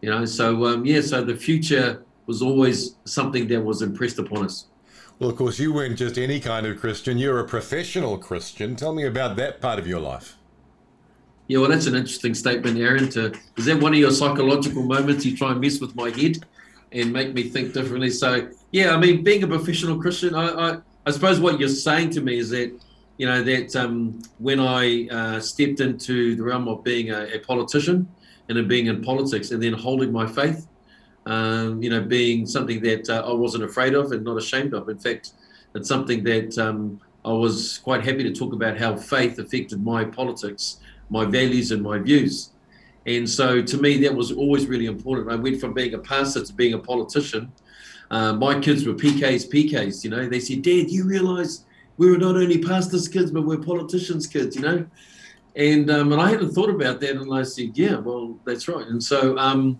You 0.00 0.10
know, 0.10 0.24
so 0.24 0.64
um, 0.66 0.84
yeah, 0.84 1.00
so 1.00 1.24
the 1.24 1.34
future 1.34 2.04
was 2.28 2.42
always 2.42 2.94
something 3.04 3.48
that 3.48 3.60
was 3.60 3.82
impressed 3.82 4.18
upon 4.20 4.44
us. 4.44 4.66
Well, 5.18 5.30
of 5.30 5.36
course, 5.36 5.58
you 5.58 5.72
weren't 5.72 5.98
just 5.98 6.16
any 6.16 6.38
kind 6.38 6.64
of 6.64 6.78
Christian, 6.78 7.18
you're 7.18 7.40
a 7.40 7.44
professional 7.44 8.18
Christian. 8.18 8.76
Tell 8.76 8.92
me 8.92 9.04
about 9.04 9.36
that 9.36 9.60
part 9.60 9.80
of 9.80 9.88
your 9.88 9.98
life. 9.98 10.36
Yeah, 11.48 11.58
well, 11.60 11.70
that's 11.70 11.86
an 11.86 11.96
interesting 11.96 12.34
statement, 12.34 12.78
Aaron. 12.78 13.08
To, 13.10 13.32
is 13.56 13.64
that 13.64 13.80
one 13.80 13.94
of 13.94 13.98
your 13.98 14.10
psychological 14.12 14.82
moments? 14.82 15.24
You 15.24 15.36
try 15.36 15.50
and 15.50 15.60
mess 15.60 15.80
with 15.80 15.96
my 15.96 16.10
head 16.10 16.44
and 16.92 17.12
make 17.12 17.32
me 17.32 17.44
think 17.44 17.72
differently. 17.72 18.10
So, 18.10 18.48
yeah, 18.70 18.94
I 18.94 18.98
mean, 18.98 19.24
being 19.24 19.42
a 19.42 19.48
professional 19.48 19.98
Christian, 19.98 20.34
I, 20.34 20.46
I, 20.46 20.78
I 21.06 21.10
suppose 21.10 21.40
what 21.40 21.58
you're 21.58 21.70
saying 21.70 22.10
to 22.10 22.20
me 22.20 22.38
is 22.38 22.50
that, 22.50 22.78
you 23.16 23.26
know, 23.26 23.42
that 23.42 23.74
um, 23.74 24.20
when 24.38 24.60
I 24.60 25.08
uh, 25.08 25.40
stepped 25.40 25.80
into 25.80 26.36
the 26.36 26.42
realm 26.42 26.68
of 26.68 26.84
being 26.84 27.10
a, 27.10 27.24
a, 27.34 27.38
politician 27.38 28.06
and 28.48 28.58
of 28.58 28.68
being 28.68 28.86
in 28.86 29.02
politics 29.02 29.50
and 29.50 29.62
then 29.62 29.72
holding 29.72 30.12
my 30.12 30.26
faith, 30.26 30.66
um, 31.28 31.82
you 31.82 31.90
know, 31.90 32.00
being 32.00 32.46
something 32.46 32.80
that 32.80 33.08
uh, 33.10 33.22
I 33.24 33.32
wasn't 33.32 33.62
afraid 33.62 33.94
of 33.94 34.12
and 34.12 34.24
not 34.24 34.38
ashamed 34.38 34.72
of. 34.72 34.88
In 34.88 34.98
fact, 34.98 35.32
it's 35.74 35.88
something 35.88 36.24
that 36.24 36.56
um, 36.56 37.00
I 37.24 37.32
was 37.32 37.78
quite 37.78 38.02
happy 38.02 38.22
to 38.22 38.32
talk 38.32 38.54
about 38.54 38.78
how 38.78 38.96
faith 38.96 39.38
affected 39.38 39.84
my 39.84 40.04
politics, 40.04 40.78
my 41.10 41.26
values, 41.26 41.70
and 41.70 41.82
my 41.82 41.98
views. 41.98 42.50
And 43.04 43.28
so 43.28 43.60
to 43.60 43.76
me, 43.76 43.98
that 43.98 44.14
was 44.14 44.32
always 44.32 44.66
really 44.66 44.86
important. 44.86 45.30
I 45.30 45.36
went 45.36 45.60
from 45.60 45.74
being 45.74 45.92
a 45.92 45.98
pastor 45.98 46.42
to 46.44 46.52
being 46.54 46.72
a 46.72 46.78
politician. 46.78 47.52
Uh, 48.10 48.32
my 48.32 48.58
kids 48.58 48.86
were 48.86 48.94
PKs, 48.94 49.52
PKs, 49.52 50.04
you 50.04 50.10
know. 50.10 50.26
They 50.28 50.40
said, 50.40 50.62
Dad, 50.62 50.90
you 50.90 51.04
realize 51.04 51.66
we 51.98 52.10
were 52.10 52.16
not 52.16 52.36
only 52.36 52.62
pastors' 52.62 53.06
kids, 53.06 53.30
but 53.30 53.42
we're 53.42 53.58
politicians' 53.58 54.26
kids, 54.26 54.56
you 54.56 54.62
know? 54.62 54.86
And, 55.56 55.90
um, 55.90 56.12
and 56.12 56.22
I 56.22 56.30
hadn't 56.30 56.52
thought 56.52 56.70
about 56.70 57.00
that. 57.00 57.16
And 57.16 57.34
I 57.34 57.42
said, 57.42 57.76
yeah, 57.76 57.96
well, 57.96 58.38
that's 58.46 58.66
right. 58.66 58.86
And 58.86 59.02
so, 59.02 59.36
um, 59.36 59.78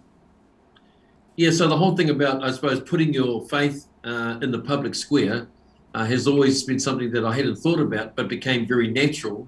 yeah, 1.39 1.53
so 1.53 1.69
the 1.69 1.77
whole 1.77 1.97
thing 1.97 2.11
about, 2.11 2.43
I 2.43 2.51
suppose, 2.51 2.81
putting 2.81 3.15
your 3.15 3.47
faith 3.47 3.87
uh, 4.03 4.41
in 4.43 4.51
the 4.51 4.59
public 4.59 4.97
square 4.97 5.47
uh, 5.95 6.05
has 6.05 6.27
always 6.27 6.65
been 6.65 6.81
something 6.81 7.13
that 7.13 7.25
I 7.25 7.33
hadn't 7.33 7.55
thought 7.55 7.79
about, 7.79 8.17
but 8.17 8.27
became 8.27 8.67
very 8.67 8.89
natural. 8.89 9.47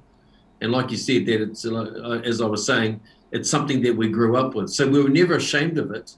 And 0.60 0.70
like 0.70 0.92
you 0.92 0.96
said, 0.96 1.26
that 1.26 1.42
it's 1.42 1.66
uh, 1.66 2.22
as 2.24 2.40
I 2.40 2.46
was 2.46 2.64
saying, 2.64 3.00
it's 3.32 3.50
something 3.50 3.82
that 3.82 3.96
we 3.96 4.08
grew 4.08 4.36
up 4.36 4.54
with. 4.54 4.70
So 4.70 4.86
we 4.86 5.02
were 5.02 5.08
never 5.08 5.34
ashamed 5.34 5.78
of 5.78 5.90
it. 5.90 6.14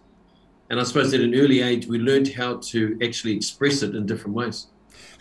And 0.69 0.79
I 0.79 0.83
suppose 0.83 1.15
at 1.15 1.21
an 1.21 1.35
early 1.35 1.63
age, 1.63 1.87
we 1.87 1.99
learned 1.99 2.29
how 2.35 2.57
to 2.57 2.99
actually 3.03 3.35
express 3.35 3.83
it 3.83 3.95
in 3.95 4.05
different 4.05 4.37
ways. 4.37 4.67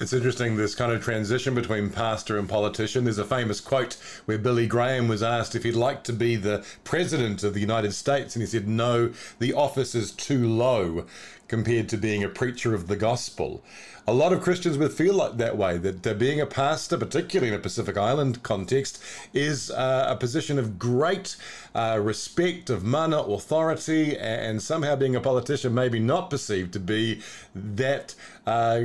It's 0.02 0.14
interesting 0.14 0.58
this 0.58 0.74
kind 0.74 0.92
of 0.92 1.04
transition 1.04 1.54
between 1.54 1.92
pastor 1.92 2.40
and 2.40 2.50
politician. 2.50 3.04
There's 3.04 3.20
a 3.20 3.24
famous 3.24 3.60
quote 3.60 3.98
where 4.26 4.40
Billy 4.40 4.66
Graham 4.66 5.08
was 5.08 5.22
asked 5.22 5.54
if 5.54 5.62
he'd 5.62 5.76
like 5.76 6.04
to 6.06 6.12
be 6.12 6.36
the 6.36 6.66
president 6.84 7.44
of 7.44 7.54
the 7.54 7.60
United 7.60 7.94
States, 7.94 8.36
and 8.36 8.42
he 8.42 8.48
said, 8.48 8.68
No, 8.68 9.14
the 9.38 9.54
office 9.54 9.94
is 9.94 10.12
too 10.12 10.50
low 10.50 11.06
compared 11.48 11.88
to 11.90 11.98
being 11.98 12.24
a 12.24 12.30
preacher 12.30 12.74
of 12.74 12.88
the 12.88 12.96
gospel 12.96 13.62
a 14.08 14.14
lot 14.14 14.34
of 14.34 14.42
Christians 14.42 14.78
would 14.78 14.92
feel 14.92 15.14
like 15.14 15.38
that 15.38 15.58
way 15.58 15.78
that 15.78 16.06
uh, 16.06 16.14
being 16.14 16.42
a 16.42 16.46
pastor, 16.46 16.98
particularly 16.98 17.50
in 17.50 17.60
a 17.60 17.62
Pacific 17.62 17.98
Island 17.98 18.42
context, 18.44 19.02
is 19.34 19.70
uh, 19.72 20.08
a 20.10 20.16
position 20.16 20.58
of 20.58 20.80
great 20.80 21.36
uh, 21.74 22.00
respect, 22.02 22.70
of 22.70 22.84
mana, 22.84 23.22
authority, 23.22 24.18
and 24.18 24.62
somehow 24.62 24.96
being 24.96 25.16
a 25.16 25.22
politician 25.22 25.74
maybe 25.74 26.00
not 26.00 26.30
perceived 26.30 26.74
to 26.74 26.80
be 26.80 27.22
that 27.56 28.16
uh, 28.46 28.82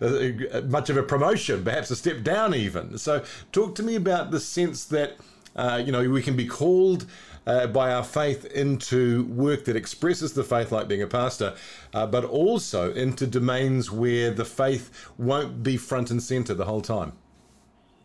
much 0.64 0.90
of 0.90 0.96
a 0.96 1.02
promotion, 1.02 1.64
perhaps 1.64 1.90
a 1.90 1.96
step 1.96 2.22
down 2.22 2.54
even. 2.54 2.96
So, 2.98 3.24
talk 3.52 3.74
to 3.76 3.82
me 3.82 3.94
about 3.94 4.30
the 4.30 4.40
sense 4.40 4.84
that 4.86 5.16
uh, 5.56 5.82
you 5.84 5.92
know 5.92 6.08
we 6.08 6.22
can 6.22 6.36
be 6.36 6.46
called 6.46 7.06
uh, 7.46 7.66
by 7.66 7.92
our 7.92 8.04
faith 8.04 8.44
into 8.46 9.24
work 9.24 9.64
that 9.66 9.76
expresses 9.76 10.32
the 10.32 10.44
faith, 10.44 10.72
like 10.72 10.88
being 10.88 11.02
a 11.02 11.06
pastor, 11.06 11.54
uh, 11.92 12.06
but 12.06 12.24
also 12.24 12.92
into 12.92 13.26
domains 13.26 13.90
where 13.90 14.30
the 14.30 14.44
faith 14.44 15.10
won't 15.18 15.62
be 15.62 15.76
front 15.76 16.10
and 16.10 16.22
center 16.22 16.54
the 16.54 16.64
whole 16.64 16.80
time. 16.80 17.12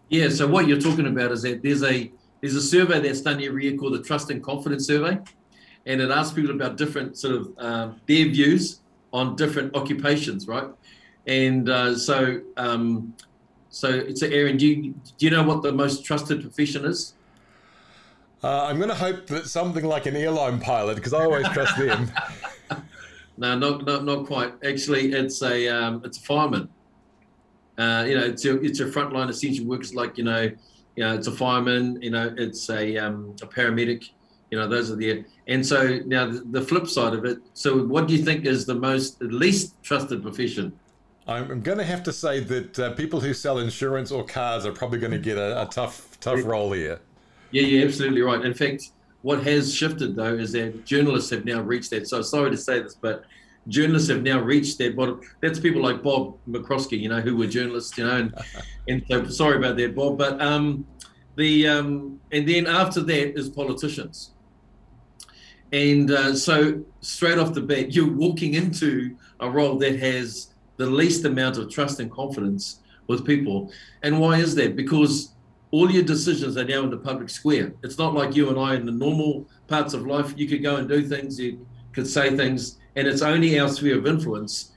Yeah. 0.10 0.30
So 0.30 0.48
what 0.48 0.68
you're 0.68 0.82
talking 0.82 1.08
about 1.08 1.32
is 1.32 1.44
that 1.44 1.62
there's 1.62 1.84
a 1.84 2.12
there's 2.42 2.56
a 2.56 2.62
survey 2.62 3.00
that's 3.00 3.22
done 3.22 3.42
every 3.44 3.66
year 3.66 3.78
called 3.78 3.94
the 3.94 4.02
Trust 4.02 4.30
and 4.30 4.44
Confidence 4.44 4.88
Survey, 4.88 5.18
and 5.86 6.02
it 6.02 6.10
asks 6.10 6.34
people 6.34 6.52
about 6.52 6.78
different 6.78 7.18
sort 7.18 7.36
of 7.36 7.54
uh, 7.58 7.92
their 8.08 8.26
views 8.26 8.82
on 9.12 9.36
different 9.36 9.76
occupations, 9.76 10.48
right? 10.48 10.68
And 11.28 11.70
uh, 11.70 11.96
so, 11.96 12.42
um, 12.58 13.14
so, 13.70 14.14
so 14.14 14.28
Aaron, 14.28 14.58
do 14.58 14.68
you, 14.68 14.94
do 15.18 15.26
you 15.26 15.30
know 15.30 15.44
what 15.44 15.62
the 15.62 15.72
most 15.72 16.06
trusted 16.06 16.42
profession 16.42 16.86
is? 16.86 17.14
Uh, 18.42 18.66
I'm 18.66 18.78
going 18.78 18.90
to 18.90 18.96
hope 18.96 19.28
that 19.28 19.48
something 19.48 19.84
like 19.84 20.06
an 20.06 20.16
airline 20.16 20.60
pilot, 20.60 20.96
because 20.96 21.14
I 21.14 21.24
always 21.24 21.48
trust 21.50 21.78
them. 21.78 22.10
no, 23.38 23.58
not, 23.58 23.86
not 23.86 24.06
not 24.06 24.26
quite. 24.26 24.54
Actually, 24.64 25.12
it's 25.12 25.42
a 25.42 25.68
um, 25.68 26.02
it's 26.06 26.18
a 26.18 26.22
fireman. 26.22 26.70
Uh, 27.78 28.06
you 28.08 28.18
know, 28.18 28.26
it's 28.26 28.46
a 28.46 28.62
it's 28.62 28.80
a 28.80 28.86
frontline 28.86 29.30
essential 29.30 29.66
workers 29.66 29.94
like 29.94 30.18
you 30.18 30.24
know, 30.24 30.50
you 31.00 31.06
know, 31.06 31.16
it's 31.16 31.28
a 31.28 31.32
fireman. 31.32 31.98
You 32.02 32.10
know, 32.10 32.36
it's 32.38 32.70
a 32.70 32.98
um, 32.98 33.34
a 33.42 33.48
paramedic. 33.48 34.10
You 34.52 34.60
know, 34.60 34.68
those 34.68 34.92
are 34.92 34.98
the 34.98 35.24
and 35.48 35.66
so 35.66 36.00
now 36.06 36.26
the, 36.26 36.40
the 36.52 36.62
flip 36.62 36.88
side 36.88 37.14
of 37.14 37.24
it. 37.24 37.38
So, 37.54 37.86
what 37.86 38.06
do 38.06 38.14
you 38.14 38.22
think 38.22 38.46
is 38.46 38.66
the 38.66 38.76
most 38.76 39.22
least 39.22 39.82
trusted 39.82 40.22
profession? 40.22 40.78
I'm 41.26 41.62
going 41.62 41.78
to 41.78 41.86
have 41.86 42.04
to 42.04 42.12
say 42.12 42.42
that 42.42 42.80
uh, 42.80 42.94
people 42.96 43.22
who 43.22 43.34
sell 43.34 43.60
insurance 43.60 44.12
or 44.12 44.26
cars 44.26 44.66
are 44.66 44.74
probably 44.74 45.00
going 45.00 45.14
to 45.14 45.20
get 45.20 45.38
a, 45.38 45.62
a 45.62 45.68
tough 45.68 46.20
tough 46.20 46.44
role 46.44 46.74
here. 46.74 47.00
Yeah, 47.52 47.62
you're 47.62 47.88
absolutely 47.88 48.22
right. 48.22 48.44
In 48.44 48.54
fact, 48.54 48.92
what 49.22 49.42
has 49.44 49.74
shifted 49.74 50.18
though 50.18 50.34
is 50.34 50.52
that 50.52 50.84
journalists 50.84 51.30
have 51.30 51.46
now 51.46 51.62
reached 51.62 51.92
that. 51.92 52.10
So 52.10 52.22
sorry 52.22 52.52
to 52.52 52.58
say 52.58 52.82
this, 52.82 52.96
but 52.96 53.24
journalists 53.68 54.10
have 54.10 54.24
now 54.24 54.40
reached 54.40 54.78
that 54.80 54.96
bottom. 54.96 55.22
That's 55.42 55.60
people 55.60 55.82
like 55.82 56.02
Bob 56.02 56.38
McCoskrie, 56.48 57.00
you 57.00 57.10
know, 57.10 57.22
who 57.22 57.36
were 57.38 57.48
journalists, 57.48 57.98
you 57.98 58.06
know, 58.06 58.18
and, 58.18 58.34
and 58.88 59.06
so 59.08 59.26
sorry 59.30 59.58
about 59.58 59.78
that, 59.78 59.96
Bob. 59.96 60.18
But 60.18 60.42
um, 60.42 60.86
the 61.36 61.68
um, 61.68 62.20
and 62.32 62.48
then 62.48 62.68
after 62.68 63.02
that 63.02 63.38
is 63.38 63.50
politicians. 63.50 64.32
And 65.72 66.10
uh, 66.10 66.36
so 66.36 66.84
straight 67.02 67.38
off 67.38 67.54
the 67.54 67.62
bat, 67.62 67.94
you're 67.94 68.12
walking 68.12 68.56
into 68.56 69.16
a 69.40 69.50
role 69.50 69.78
that 69.78 70.00
has 70.00 70.50
the 70.78 70.86
least 70.88 71.26
amount 71.26 71.58
of 71.58 71.70
trust 71.70 72.00
and 72.00 72.10
confidence 72.10 72.80
with 73.08 73.26
people. 73.26 73.72
And 74.02 74.20
why 74.20 74.40
is 74.40 74.56
that? 74.56 74.76
Because 74.76 75.34
all 75.72 75.92
your 75.92 76.04
decisions 76.04 76.58
are 76.58 76.64
now 76.64 76.84
in 76.84 76.90
the 76.90 76.98
public 76.98 77.30
square. 77.30 77.74
It's 77.84 77.98
not 77.98 78.16
like 78.16 78.36
you 78.36 78.50
and 78.50 78.60
I 78.60 78.76
in 78.76 78.86
the 78.86 78.92
normal 78.92 79.48
parts 79.68 79.94
of 79.94 80.08
life. 80.08 80.34
You 80.36 80.48
could 80.48 80.64
go 80.64 80.78
and 80.78 80.90
do 80.90 81.08
things, 81.08 81.40
you 81.40 81.66
could 81.94 82.08
say 82.08 82.36
things, 82.36 82.79
and 83.00 83.08
it's 83.08 83.22
only 83.22 83.58
our 83.58 83.70
sphere 83.70 83.98
of 83.98 84.06
influence. 84.06 84.72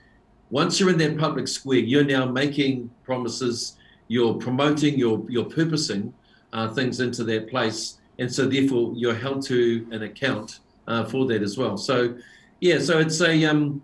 Once 0.51 0.79
you're 0.79 0.91
in 0.91 0.99
that 0.99 1.19
public 1.19 1.49
square, 1.49 1.79
you're 1.79 2.05
now 2.05 2.25
making 2.25 2.89
promises, 3.03 3.77
you're 4.07 4.35
promoting, 4.35 4.97
you're, 4.97 5.25
you're 5.29 5.45
purposing 5.45 6.15
uh, 6.53 6.69
things 6.69 7.01
into 7.01 7.25
that 7.25 7.49
place. 7.51 7.99
And 8.21 8.33
so, 8.33 8.47
therefore, 8.47 8.93
you're 8.95 9.15
held 9.15 9.43
to 9.47 9.89
an 9.91 10.05
account 10.05 10.61
uh, 10.87 11.05
for 11.05 11.27
that 11.27 11.43
as 11.43 11.59
well. 11.59 11.77
So, 11.77 12.17
yeah, 12.61 12.79
so 12.79 13.01
it's 13.01 13.21
a, 13.21 13.45
um, 13.45 13.83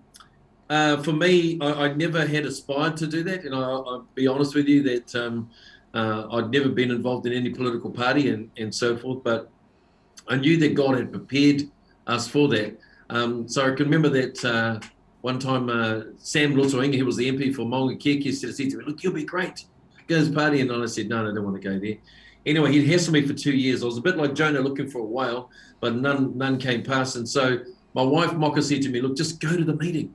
uh, 0.70 1.02
for 1.02 1.12
me, 1.12 1.58
I, 1.60 1.86
I, 1.86 1.94
never 1.94 2.24
had 2.24 2.46
aspired 2.46 2.96
to 2.98 3.08
do 3.08 3.24
that. 3.24 3.44
And 3.44 3.54
I, 3.54 3.58
will 3.58 4.06
be 4.14 4.28
honest 4.28 4.54
with 4.54 4.68
you 4.68 4.82
that 4.84 5.14
um, 5.16 5.50
uh, 5.94 6.28
I'd 6.30 6.50
never 6.50 6.68
been 6.68 6.92
involved 6.92 7.26
in 7.26 7.32
any 7.32 7.50
political 7.50 7.90
party 7.90 8.30
and, 8.30 8.50
and 8.56 8.72
so 8.72 8.96
forth, 8.96 9.24
but 9.24 9.50
I 10.28 10.36
knew 10.36 10.58
that 10.58 10.74
God 10.74 10.96
had 10.96 11.10
prepared 11.10 11.62
us 12.06 12.28
for 12.28 12.46
that. 12.48 12.78
Um, 13.10 13.48
so 13.48 13.62
I 13.62 13.74
can 13.74 13.86
remember 13.86 14.08
that 14.10 14.44
uh, 14.44 14.80
one 15.22 15.38
time 15.38 15.68
uh, 15.68 16.12
Sam 16.18 16.54
Lotu-Iiga, 16.54 16.94
he 16.94 17.02
was 17.02 17.16
the 17.16 17.30
MP 17.30 17.54
for 17.54 17.62
Maungakiekie, 17.62 18.32
said, 18.32 18.54
to 18.70 18.76
me, 18.76 18.84
look, 18.84 19.02
you'll 19.02 19.12
be 19.12 19.24
great. 19.24 19.64
Go 20.06 20.18
to 20.18 20.24
this 20.24 20.34
party. 20.34 20.60
And 20.60 20.70
I 20.72 20.86
said, 20.86 21.08
no, 21.08 21.22
no, 21.22 21.30
I 21.30 21.34
don't 21.34 21.44
want 21.44 21.60
to 21.60 21.68
go 21.68 21.78
there. 21.78 21.96
Anyway, 22.46 22.72
he'd 22.72 22.88
hassled 22.88 23.12
me 23.12 23.26
for 23.26 23.34
two 23.34 23.52
years. 23.52 23.82
I 23.82 23.86
was 23.86 23.98
a 23.98 24.00
bit 24.00 24.16
like 24.16 24.34
Jonah 24.34 24.60
looking 24.60 24.88
for 24.88 25.00
a 25.00 25.04
whale, 25.04 25.50
but 25.80 25.96
none 25.96 26.38
none 26.38 26.56
came 26.58 26.82
past. 26.82 27.16
And 27.16 27.28
so 27.28 27.58
my 27.94 28.02
wife, 28.02 28.32
Mocha, 28.32 28.62
said 28.62 28.80
to 28.82 28.88
me, 28.88 29.00
look, 29.00 29.16
just 29.16 29.40
go 29.40 29.54
to 29.54 29.64
the 29.64 29.74
meeting. 29.74 30.14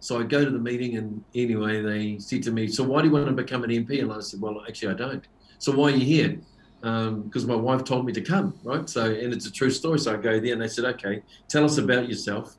So 0.00 0.20
I 0.20 0.22
go 0.22 0.44
to 0.44 0.50
the 0.50 0.58
meeting, 0.58 0.96
and 0.96 1.24
anyway, 1.34 1.82
they 1.82 2.18
said 2.18 2.42
to 2.44 2.52
me, 2.52 2.68
"So 2.68 2.84
why 2.84 3.00
do 3.02 3.08
you 3.08 3.12
want 3.14 3.26
to 3.26 3.32
become 3.32 3.64
an 3.64 3.70
MP?" 3.70 4.00
And 4.00 4.12
I 4.12 4.20
said, 4.20 4.40
"Well, 4.40 4.62
actually, 4.68 4.92
I 4.92 4.96
don't." 4.96 5.24
So 5.58 5.72
why 5.72 5.92
are 5.92 5.96
you 5.96 6.04
here? 6.04 6.38
Because 6.80 7.44
um, 7.44 7.48
my 7.48 7.56
wife 7.56 7.84
told 7.84 8.04
me 8.04 8.12
to 8.12 8.20
come, 8.20 8.54
right? 8.62 8.88
So, 8.88 9.04
and 9.04 9.32
it's 9.32 9.46
a 9.46 9.52
true 9.52 9.70
story. 9.70 9.98
So 9.98 10.14
I 10.14 10.16
go 10.16 10.38
there, 10.38 10.52
and 10.52 10.62
they 10.62 10.68
said, 10.68 10.84
"Okay, 10.84 11.22
tell 11.48 11.64
us 11.64 11.78
about 11.78 12.08
yourself." 12.08 12.56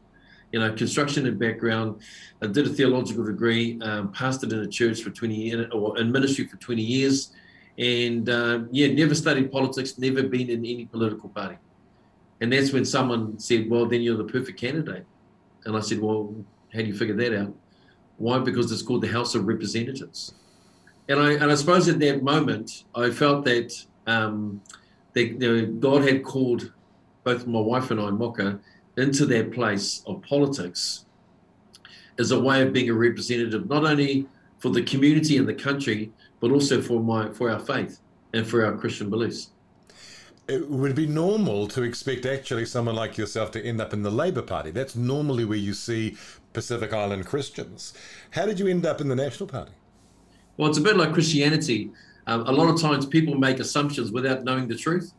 You 0.52 0.60
know, 0.60 0.74
construction 0.74 1.28
and 1.28 1.38
background. 1.38 2.02
I 2.42 2.48
did 2.48 2.66
a 2.66 2.70
theological 2.70 3.26
degree, 3.26 3.80
um, 3.82 4.14
pastored 4.14 4.54
in 4.54 4.60
a 4.60 4.68
church 4.68 5.02
for 5.02 5.10
20 5.10 5.36
years, 5.36 5.68
or 5.74 5.98
in 6.00 6.12
ministry 6.12 6.48
for 6.48 6.58
20 6.58 6.82
years, 6.82 7.34
and 7.78 8.30
uh, 8.30 8.60
yeah, 8.72 8.88
never 8.88 9.14
studied 9.14 9.52
politics, 9.52 9.98
never 9.98 10.24
been 10.24 10.50
in 10.50 10.66
any 10.66 10.86
political 10.86 11.30
party. 11.30 11.58
And 12.40 12.52
that's 12.54 12.72
when 12.72 12.86
someone 12.86 13.40
said, 13.40 13.70
"Well, 13.70 13.86
then 13.86 14.02
you're 14.02 14.18
the 14.18 14.26
perfect 14.26 14.60
candidate." 14.60 15.06
And 15.66 15.76
I 15.76 15.82
said, 15.82 16.00
"Well, 16.00 16.34
how 16.74 16.80
do 16.80 16.86
you 16.86 16.96
figure 16.96 17.16
that 17.16 17.38
out? 17.38 17.54
Why? 18.18 18.40
Because 18.40 18.72
it's 18.72 18.82
called 18.82 19.02
the 19.02 19.08
House 19.08 19.36
of 19.36 19.48
Representatives. 19.48 20.34
And 21.08 21.20
I 21.20 21.34
and 21.34 21.52
I 21.52 21.56
suppose 21.56 21.88
at 21.88 22.00
that 22.00 22.24
moment 22.24 22.84
I 22.94 23.10
felt 23.10 23.46
that 23.46 23.74
um, 24.08 24.62
that 25.14 25.26
you 25.26 25.38
know, 25.40 25.66
God 25.66 26.04
had 26.08 26.24
called 26.24 26.72
both 27.24 27.46
my 27.46 27.60
wife 27.60 27.92
and 27.92 28.00
I, 28.00 28.10
Mocha, 28.10 28.60
into 28.96 29.26
that 29.28 29.52
place 29.52 30.02
of 30.08 30.22
politics 30.24 31.06
as 32.18 32.32
a 32.32 32.40
way 32.40 32.62
of 32.62 32.74
being 32.74 32.90
a 32.90 32.94
representative, 32.94 33.70
not 33.70 33.86
only 33.86 34.28
for 34.58 34.70
the 34.70 34.82
community 34.82 35.38
and 35.38 35.48
the 35.48 35.54
country, 35.54 36.12
but 36.40 36.52
also 36.52 36.82
for 36.82 37.00
my 37.02 37.30
for 37.32 37.52
our 37.52 37.60
faith 37.60 38.00
and 38.34 38.46
for 38.48 38.66
our 38.66 38.76
Christian 38.78 39.10
beliefs. 39.10 39.52
it 40.48 40.70
would 40.70 40.96
be 40.96 41.06
normal 41.06 41.68
to 41.68 41.84
expect 41.84 42.26
actually 42.26 42.66
someone 42.66 42.96
like 42.96 43.18
yourself 43.18 43.52
to 43.52 43.64
end 43.64 43.82
up 43.82 43.94
in 43.94 44.02
the 44.04 44.12
Labour 44.12 44.42
Party. 44.42 44.72
That's 44.72 44.96
normally 44.96 45.44
where 45.46 45.58
you 45.58 45.74
see 45.74 46.16
Pacific 46.54 46.94
Island 46.94 47.26
Christians. 47.26 47.94
How 48.32 48.46
did 48.46 48.60
you 48.60 48.68
end 48.68 48.86
up 48.86 49.02
in 49.02 49.10
the 49.10 49.16
National 49.16 49.48
Party? 49.48 49.74
Well, 50.56 50.70
it's 50.70 50.78
a 50.78 50.82
bit 50.82 50.96
like 50.98 51.14
Christianity. 51.14 51.92
Um, 52.28 52.42
a 52.42 52.52
lot 52.52 52.70
of 52.70 52.80
times 52.80 53.06
people 53.06 53.36
make 53.36 53.60
assumptions 53.60 54.12
without 54.12 54.44
knowing 54.44 54.68
the 54.68 54.76
truth. 54.76 55.14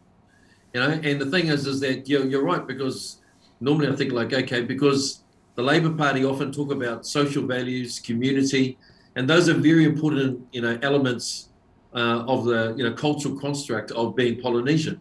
You 0.75 0.81
know, 0.81 0.91
and 0.91 1.21
the 1.21 1.27
thing 1.27 1.49
is, 1.49 1.67
is 1.67 1.81
that 1.81 2.09
you're, 2.09 2.27
you're 2.27 2.45
right 2.45 2.67
because 2.67 3.19
normally 3.61 3.89
I 3.89 3.97
think 3.97 4.13
like, 4.13 4.33
okay, 4.33 4.63
because 4.63 5.23
the 5.55 5.63
Labour 5.63 5.91
Party 5.91 6.25
often 6.25 6.53
talk 6.53 6.71
about 6.71 7.07
social 7.07 7.45
values, 7.47 7.99
community, 7.99 8.79
and 9.17 9.29
those 9.29 9.49
are 9.49 9.55
very 9.55 9.85
important, 9.85 10.47
you 10.53 10.61
know, 10.61 10.79
elements 10.83 11.49
uh, 11.95 12.25
of 12.29 12.45
the 12.45 12.75
you 12.77 12.85
know 12.85 12.93
cultural 12.93 13.39
construct 13.39 13.91
of 13.93 14.15
being 14.15 14.41
Polynesian. 14.41 15.01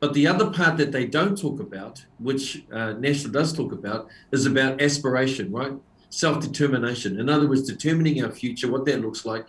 But 0.00 0.14
the 0.14 0.28
other 0.28 0.50
part 0.50 0.76
that 0.76 0.92
they 0.92 1.06
don't 1.06 1.36
talk 1.36 1.58
about, 1.60 2.04
which 2.18 2.64
uh, 2.72 2.92
National 2.92 3.32
does 3.32 3.52
talk 3.52 3.72
about, 3.72 4.08
is 4.30 4.46
about 4.46 4.80
aspiration, 4.80 5.50
right? 5.52 5.72
Self 6.10 6.40
determination. 6.40 7.18
In 7.18 7.28
other 7.28 7.48
words, 7.48 7.62
determining 7.68 8.22
our 8.24 8.30
future, 8.30 8.70
what 8.70 8.84
that 8.86 9.00
looks 9.00 9.26
like. 9.26 9.46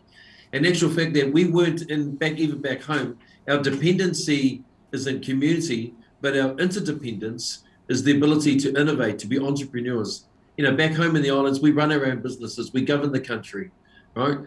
And 0.53 0.65
actual 0.65 0.89
fact 0.89 1.13
that 1.13 1.32
we 1.32 1.46
weren't 1.46 1.84
in 1.89 2.15
back 2.15 2.34
even 2.34 2.62
back 2.62 2.82
home, 2.82 3.18
our 3.48 3.62
dependency 3.62 4.63
is 4.91 5.08
in 5.08 5.22
community, 5.22 5.94
but 6.22 6.38
our 6.38 6.58
interdependence 6.58 7.63
is 7.88 8.03
the 8.03 8.15
ability 8.15 8.58
to 8.58 8.79
innovate, 8.79 9.20
to 9.20 9.27
be 9.27 9.39
entrepreneurs. 9.39 10.25
You 10.58 10.65
know, 10.65 10.75
back 10.75 10.94
home 10.94 11.15
in 11.15 11.22
the 11.22 11.32
islands, 11.32 11.60
we 11.60 11.72
run 11.72 11.91
our 11.91 12.06
own 12.06 12.22
businesses, 12.22 12.74
we 12.74 12.84
govern 12.84 13.12
the 13.12 13.20
country, 13.20 13.72
right? 14.15 14.39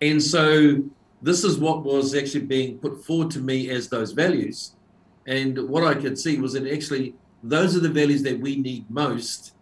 And 0.00 0.22
so 0.22 0.82
this 1.22 1.44
is 1.44 1.58
what 1.58 1.84
was 1.84 2.14
actually 2.14 2.46
being 2.46 2.78
put 2.78 3.04
forward 3.04 3.30
to 3.32 3.40
me 3.40 3.70
as 3.70 3.88
those 3.88 4.12
values. 4.12 4.72
And 5.26 5.68
what 5.68 5.84
I 5.84 5.94
could 5.94 6.18
see 6.18 6.38
was 6.38 6.54
that 6.54 6.66
actually 6.66 7.14
those 7.42 7.76
are 7.76 7.80
the 7.80 7.88
values 7.88 8.22
that 8.22 8.38
we 8.38 8.56
need 8.56 8.88
most 8.90 9.52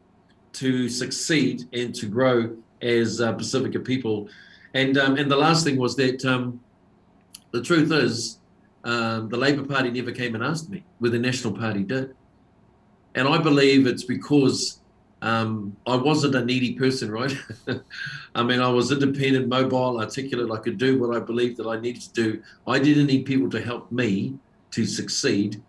to 0.54 0.88
succeed 0.88 1.64
and 1.72 1.94
to 1.94 2.06
grow 2.06 2.56
as 2.80 3.20
uh, 3.20 3.32
Pacifica 3.32 3.80
people. 3.80 4.28
And 4.76 4.98
um, 4.98 5.16
and 5.16 5.30
the 5.30 5.36
last 5.36 5.64
thing 5.64 5.78
was 5.78 5.96
that 5.96 6.22
um, 6.26 6.60
the 7.50 7.62
truth 7.62 7.90
is 7.92 8.38
um, 8.84 9.30
the 9.30 9.36
Labor 9.38 9.64
Party 9.64 9.90
never 9.90 10.12
came 10.12 10.34
and 10.34 10.44
asked 10.44 10.68
me, 10.68 10.84
where 10.98 11.10
the 11.10 11.18
National 11.18 11.54
Party 11.54 11.82
did. 11.82 12.14
And 13.14 13.26
I 13.26 13.38
believe 13.38 13.86
it's 13.86 14.04
because 14.04 14.80
um, 15.22 15.74
I 15.86 15.96
wasn't 15.96 16.34
a 16.34 16.44
needy 16.44 16.74
person, 16.74 17.10
right? 17.10 17.34
I 18.34 18.42
mean, 18.42 18.60
I 18.60 18.68
was 18.68 18.92
independent, 18.92 19.48
mobile, 19.48 19.98
articulate. 19.98 20.50
I 20.52 20.62
could 20.62 20.76
do 20.76 21.00
what 21.00 21.16
I 21.16 21.20
believed 21.20 21.56
that 21.56 21.66
I 21.66 21.80
needed 21.80 22.02
to 22.02 22.12
do. 22.12 22.42
I 22.66 22.78
didn't 22.78 23.06
need 23.06 23.24
people 23.24 23.48
to 23.52 23.62
help 23.62 23.90
me 23.90 24.34
to 24.72 24.84
succeed. 24.84 25.62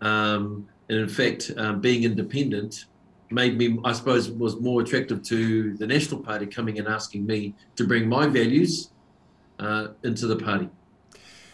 Um, 0.00 0.66
and 0.88 1.00
in 1.00 1.08
fact, 1.08 1.50
um, 1.58 1.82
being 1.82 2.04
independent 2.04 2.86
made 3.34 3.58
me, 3.58 3.78
I 3.84 3.92
suppose, 3.92 4.30
was 4.30 4.60
more 4.60 4.80
attractive 4.80 5.22
to 5.24 5.74
the 5.74 5.86
National 5.86 6.22
Party 6.22 6.46
coming 6.46 6.78
and 6.78 6.88
asking 6.88 7.26
me 7.26 7.54
to 7.76 7.86
bring 7.86 8.08
my 8.08 8.26
values 8.26 8.90
uh, 9.58 9.88
into 10.02 10.26
the 10.26 10.36
party. 10.36 10.68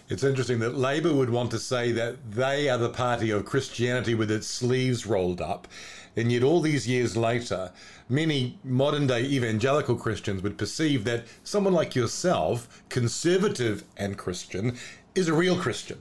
It's 0.08 0.24
interesting 0.24 0.58
that 0.58 0.74
Labour 0.76 1.14
would 1.14 1.30
want 1.30 1.52
to 1.52 1.58
say 1.60 1.92
that 1.92 2.32
they 2.32 2.68
are 2.68 2.78
the 2.78 2.88
party 2.88 3.30
of 3.30 3.44
Christianity 3.44 4.12
with 4.12 4.28
its 4.28 4.48
sleeves 4.48 5.06
rolled 5.06 5.40
up. 5.40 5.68
And 6.16 6.32
yet, 6.32 6.42
all 6.42 6.60
these 6.60 6.88
years 6.88 7.16
later, 7.16 7.70
many 8.08 8.58
modern 8.64 9.06
day 9.06 9.22
evangelical 9.22 9.94
Christians 9.94 10.42
would 10.42 10.58
perceive 10.58 11.04
that 11.04 11.26
someone 11.44 11.72
like 11.72 11.94
yourself, 11.94 12.82
conservative 12.88 13.84
and 13.96 14.18
Christian, 14.18 14.76
is 15.14 15.28
a 15.28 15.34
real 15.34 15.56
Christian. 15.56 15.98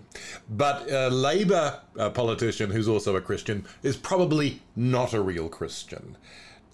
But 0.49 0.89
a 0.91 1.09
Labour 1.09 1.81
uh, 1.97 2.09
politician 2.11 2.71
who's 2.71 2.87
also 2.87 3.15
a 3.15 3.21
Christian 3.21 3.65
is 3.83 3.97
probably 3.97 4.61
not 4.75 5.13
a 5.13 5.21
real 5.21 5.49
Christian. 5.49 6.17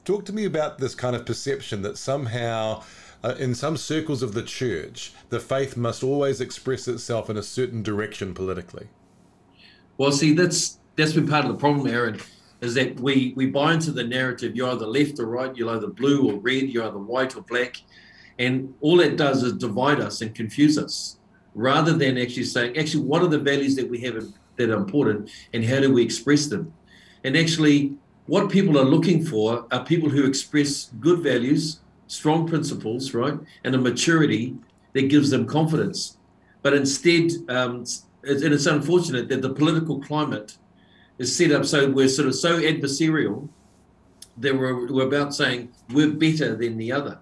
Talk 0.04 0.26
to 0.26 0.34
me 0.34 0.46
about 0.46 0.78
this 0.78 0.96
kind 0.96 1.16
of 1.16 1.26
perception 1.26 1.82
that 1.82 1.98
somehow 1.98 2.84
uh, 3.24 3.34
in 3.40 3.56
some 3.56 3.76
circles 3.76 4.22
of 4.22 4.34
the 4.34 4.44
church, 4.44 5.14
the 5.30 5.40
faith 5.40 5.76
must 5.76 6.04
always 6.04 6.40
express 6.40 6.88
itself 6.88 7.30
in 7.30 7.38
a 7.38 7.44
certain 7.44 7.82
direction 7.82 8.34
politically. 8.34 8.88
Well, 9.98 10.12
see, 10.12 10.34
that's 10.34 10.80
that's 10.96 11.14
been 11.14 11.28
part 11.28 11.46
of 11.46 11.52
the 11.52 11.58
problem, 11.58 11.88
Aaron, 11.88 12.20
is 12.62 12.76
that 12.76 13.00
we 13.00 13.34
we 13.36 13.48
buy 13.48 13.74
into 13.74 13.92
the 13.92 14.04
narrative. 14.04 14.56
You're 14.56 14.70
either 14.70 14.86
left 14.86 15.20
or 15.20 15.26
right. 15.26 15.56
You're 15.56 15.72
either 15.72 15.88
blue 15.88 16.30
or 16.30 16.40
red. 16.40 16.70
You're 16.70 16.86
either 16.86 17.00
white 17.00 17.36
or 17.36 17.42
black, 17.42 17.78
and 18.38 18.74
all 18.82 18.98
that 18.98 19.18
does 19.18 19.42
is 19.42 19.54
divide 19.54 20.00
us 20.00 20.22
and 20.22 20.36
confuse 20.36 20.78
us, 20.78 21.18
rather 21.56 21.94
than 21.94 22.18
actually 22.18 22.44
saying, 22.44 22.78
actually, 22.78 23.04
what 23.04 23.24
are 23.24 23.28
the 23.28 23.40
values 23.40 23.76
that 23.76 23.90
we 23.90 24.00
have 24.02 24.24
that 24.58 24.70
are 24.70 24.78
important, 24.78 25.32
and 25.54 25.66
how 25.66 25.80
do 25.80 25.92
we 25.92 26.04
express 26.04 26.46
them? 26.48 26.72
And 27.24 27.36
actually, 27.36 27.96
what 28.28 28.52
people 28.52 28.78
are 28.78 28.86
looking 28.86 29.26
for 29.26 29.66
are 29.72 29.84
people 29.84 30.10
who 30.10 30.26
express 30.26 30.92
good 31.00 31.20
values 31.20 31.80
strong 32.08 32.48
principles, 32.48 33.14
right, 33.14 33.38
and 33.64 33.76
a 33.76 33.78
maturity 33.78 34.56
that 34.94 35.10
gives 35.10 35.30
them 35.30 35.46
confidence. 35.46 36.18
But 36.62 36.74
instead, 36.74 37.32
um, 37.50 37.86
and 38.24 38.54
it's 38.54 38.66
unfortunate 38.66 39.30
that 39.30 39.42
the 39.42 39.54
political 39.54 40.00
climate 40.00 40.58
is 41.18 41.36
set 41.36 41.52
up 41.52 41.66
so 41.66 41.90
we're 41.90 42.10
sort 42.10 42.28
of 42.28 42.36
so 42.36 42.60
adversarial 42.60 43.48
that 44.38 44.58
we're, 44.58 44.92
we're 44.92 45.08
about 45.08 45.34
saying 45.34 45.70
we're 45.90 46.12
better 46.12 46.56
than 46.56 46.78
the 46.78 46.92
other. 46.92 47.20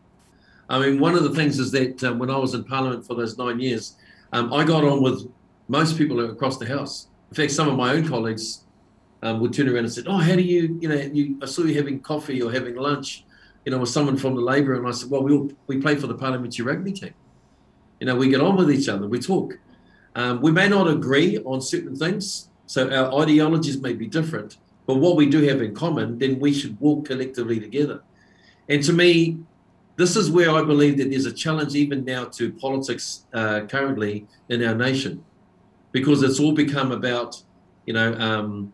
I 0.69 0.79
mean, 0.79 0.99
one 0.99 1.13
of 1.13 1.23
the 1.23 1.31
things 1.31 1.59
is 1.59 1.71
that 1.71 2.03
um, 2.03 2.19
when 2.19 2.31
I 2.31 2.37
was 2.37 2.53
in 2.53 2.63
Parliament 2.63 3.05
for 3.05 3.15
those 3.15 3.37
nine 3.37 3.59
years, 3.59 3.95
um, 4.33 4.53
I 4.53 4.63
got 4.63 4.83
on 4.83 5.01
with 5.01 5.27
most 5.67 5.97
people 5.97 6.29
across 6.29 6.57
the 6.57 6.65
House. 6.65 7.07
In 7.31 7.35
fact, 7.35 7.51
some 7.51 7.69
of 7.69 7.77
my 7.77 7.93
own 7.93 8.07
colleagues 8.07 8.65
um, 9.21 9.39
would 9.39 9.53
turn 9.53 9.69
around 9.69 9.85
and 9.85 9.93
say, 9.93 10.03
"Oh, 10.05 10.17
how 10.17 10.35
do 10.35 10.41
you, 10.41 10.77
you 10.81 10.89
know, 10.89 10.95
you, 10.95 11.39
I 11.41 11.45
saw 11.45 11.63
you 11.63 11.75
having 11.75 12.01
coffee 12.01 12.41
or 12.41 12.51
having 12.51 12.75
lunch 12.75 13.23
you 13.65 13.71
know, 13.71 13.77
with 13.79 13.89
someone 13.89 14.17
from 14.17 14.35
the 14.35 14.41
Labor, 14.41 14.75
and 14.75 14.87
I 14.87 14.91
said, 14.91 15.09
well, 15.09 15.23
we 15.23 15.33
all, 15.33 15.51
we 15.67 15.79
play 15.79 15.95
for 15.95 16.07
the 16.07 16.15
parliamentary 16.15 16.65
rugby 16.65 16.91
team. 16.91 17.13
You 17.99 18.07
know, 18.07 18.15
we 18.15 18.29
get 18.29 18.41
on 18.41 18.57
with 18.57 18.71
each 18.71 18.89
other, 18.89 19.07
we 19.07 19.19
talk. 19.19 19.57
Um, 20.15 20.41
we 20.41 20.51
may 20.51 20.67
not 20.67 20.87
agree 20.87 21.39
on 21.39 21.61
certain 21.61 21.95
things, 21.95 22.49
so 22.65 22.89
our 22.89 23.21
ideologies 23.21 23.79
may 23.79 23.93
be 23.93 24.07
different, 24.07 24.57
but 24.85 24.95
what 24.95 25.15
we 25.15 25.27
do 25.27 25.41
have 25.47 25.61
in 25.61 25.73
common, 25.73 26.17
then 26.17 26.39
we 26.39 26.53
should 26.53 26.79
walk 26.79 27.05
collectively 27.05 27.59
together. 27.59 28.01
And 28.67 28.83
to 28.83 28.93
me, 28.93 29.37
this 29.95 30.15
is 30.15 30.31
where 30.31 30.51
I 30.51 30.63
believe 30.63 30.97
that 30.97 31.09
there's 31.09 31.25
a 31.25 31.31
challenge 31.33 31.75
even 31.75 32.03
now 32.03 32.25
to 32.25 32.51
politics 32.53 33.25
uh, 33.33 33.61
currently 33.61 34.27
in 34.49 34.63
our 34.63 34.75
nation, 34.75 35.23
because 35.91 36.23
it's 36.23 36.39
all 36.39 36.53
become 36.53 36.91
about, 36.91 37.41
you 37.85 37.93
know, 37.93 38.13
um, 38.15 38.73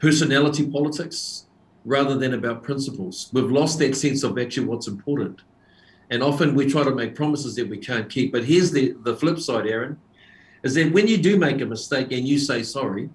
personality 0.00 0.66
politics, 0.66 1.46
rather 1.84 2.16
than 2.16 2.34
about 2.34 2.62
principles. 2.62 3.30
We've 3.32 3.50
lost 3.50 3.78
that 3.78 3.96
sense 3.96 4.22
of 4.22 4.38
actually 4.38 4.66
what's 4.66 4.86
important. 4.86 5.40
And 6.10 6.22
often 6.22 6.54
we 6.54 6.66
try 6.66 6.82
to 6.84 6.94
make 6.94 7.14
promises 7.14 7.54
that 7.54 7.68
we 7.68 7.78
can't 7.78 8.10
keep. 8.10 8.32
But 8.32 8.44
here's 8.44 8.70
the, 8.72 8.96
the 9.02 9.16
flip 9.16 9.38
side, 9.38 9.66
Aaron, 9.66 9.98
is 10.62 10.74
that 10.74 10.92
when 10.92 11.06
you 11.06 11.16
do 11.16 11.38
make 11.38 11.60
a 11.60 11.66
mistake 11.66 12.12
and 12.12 12.26
you 12.26 12.38
say 12.38 12.62
sorry, 12.62 13.08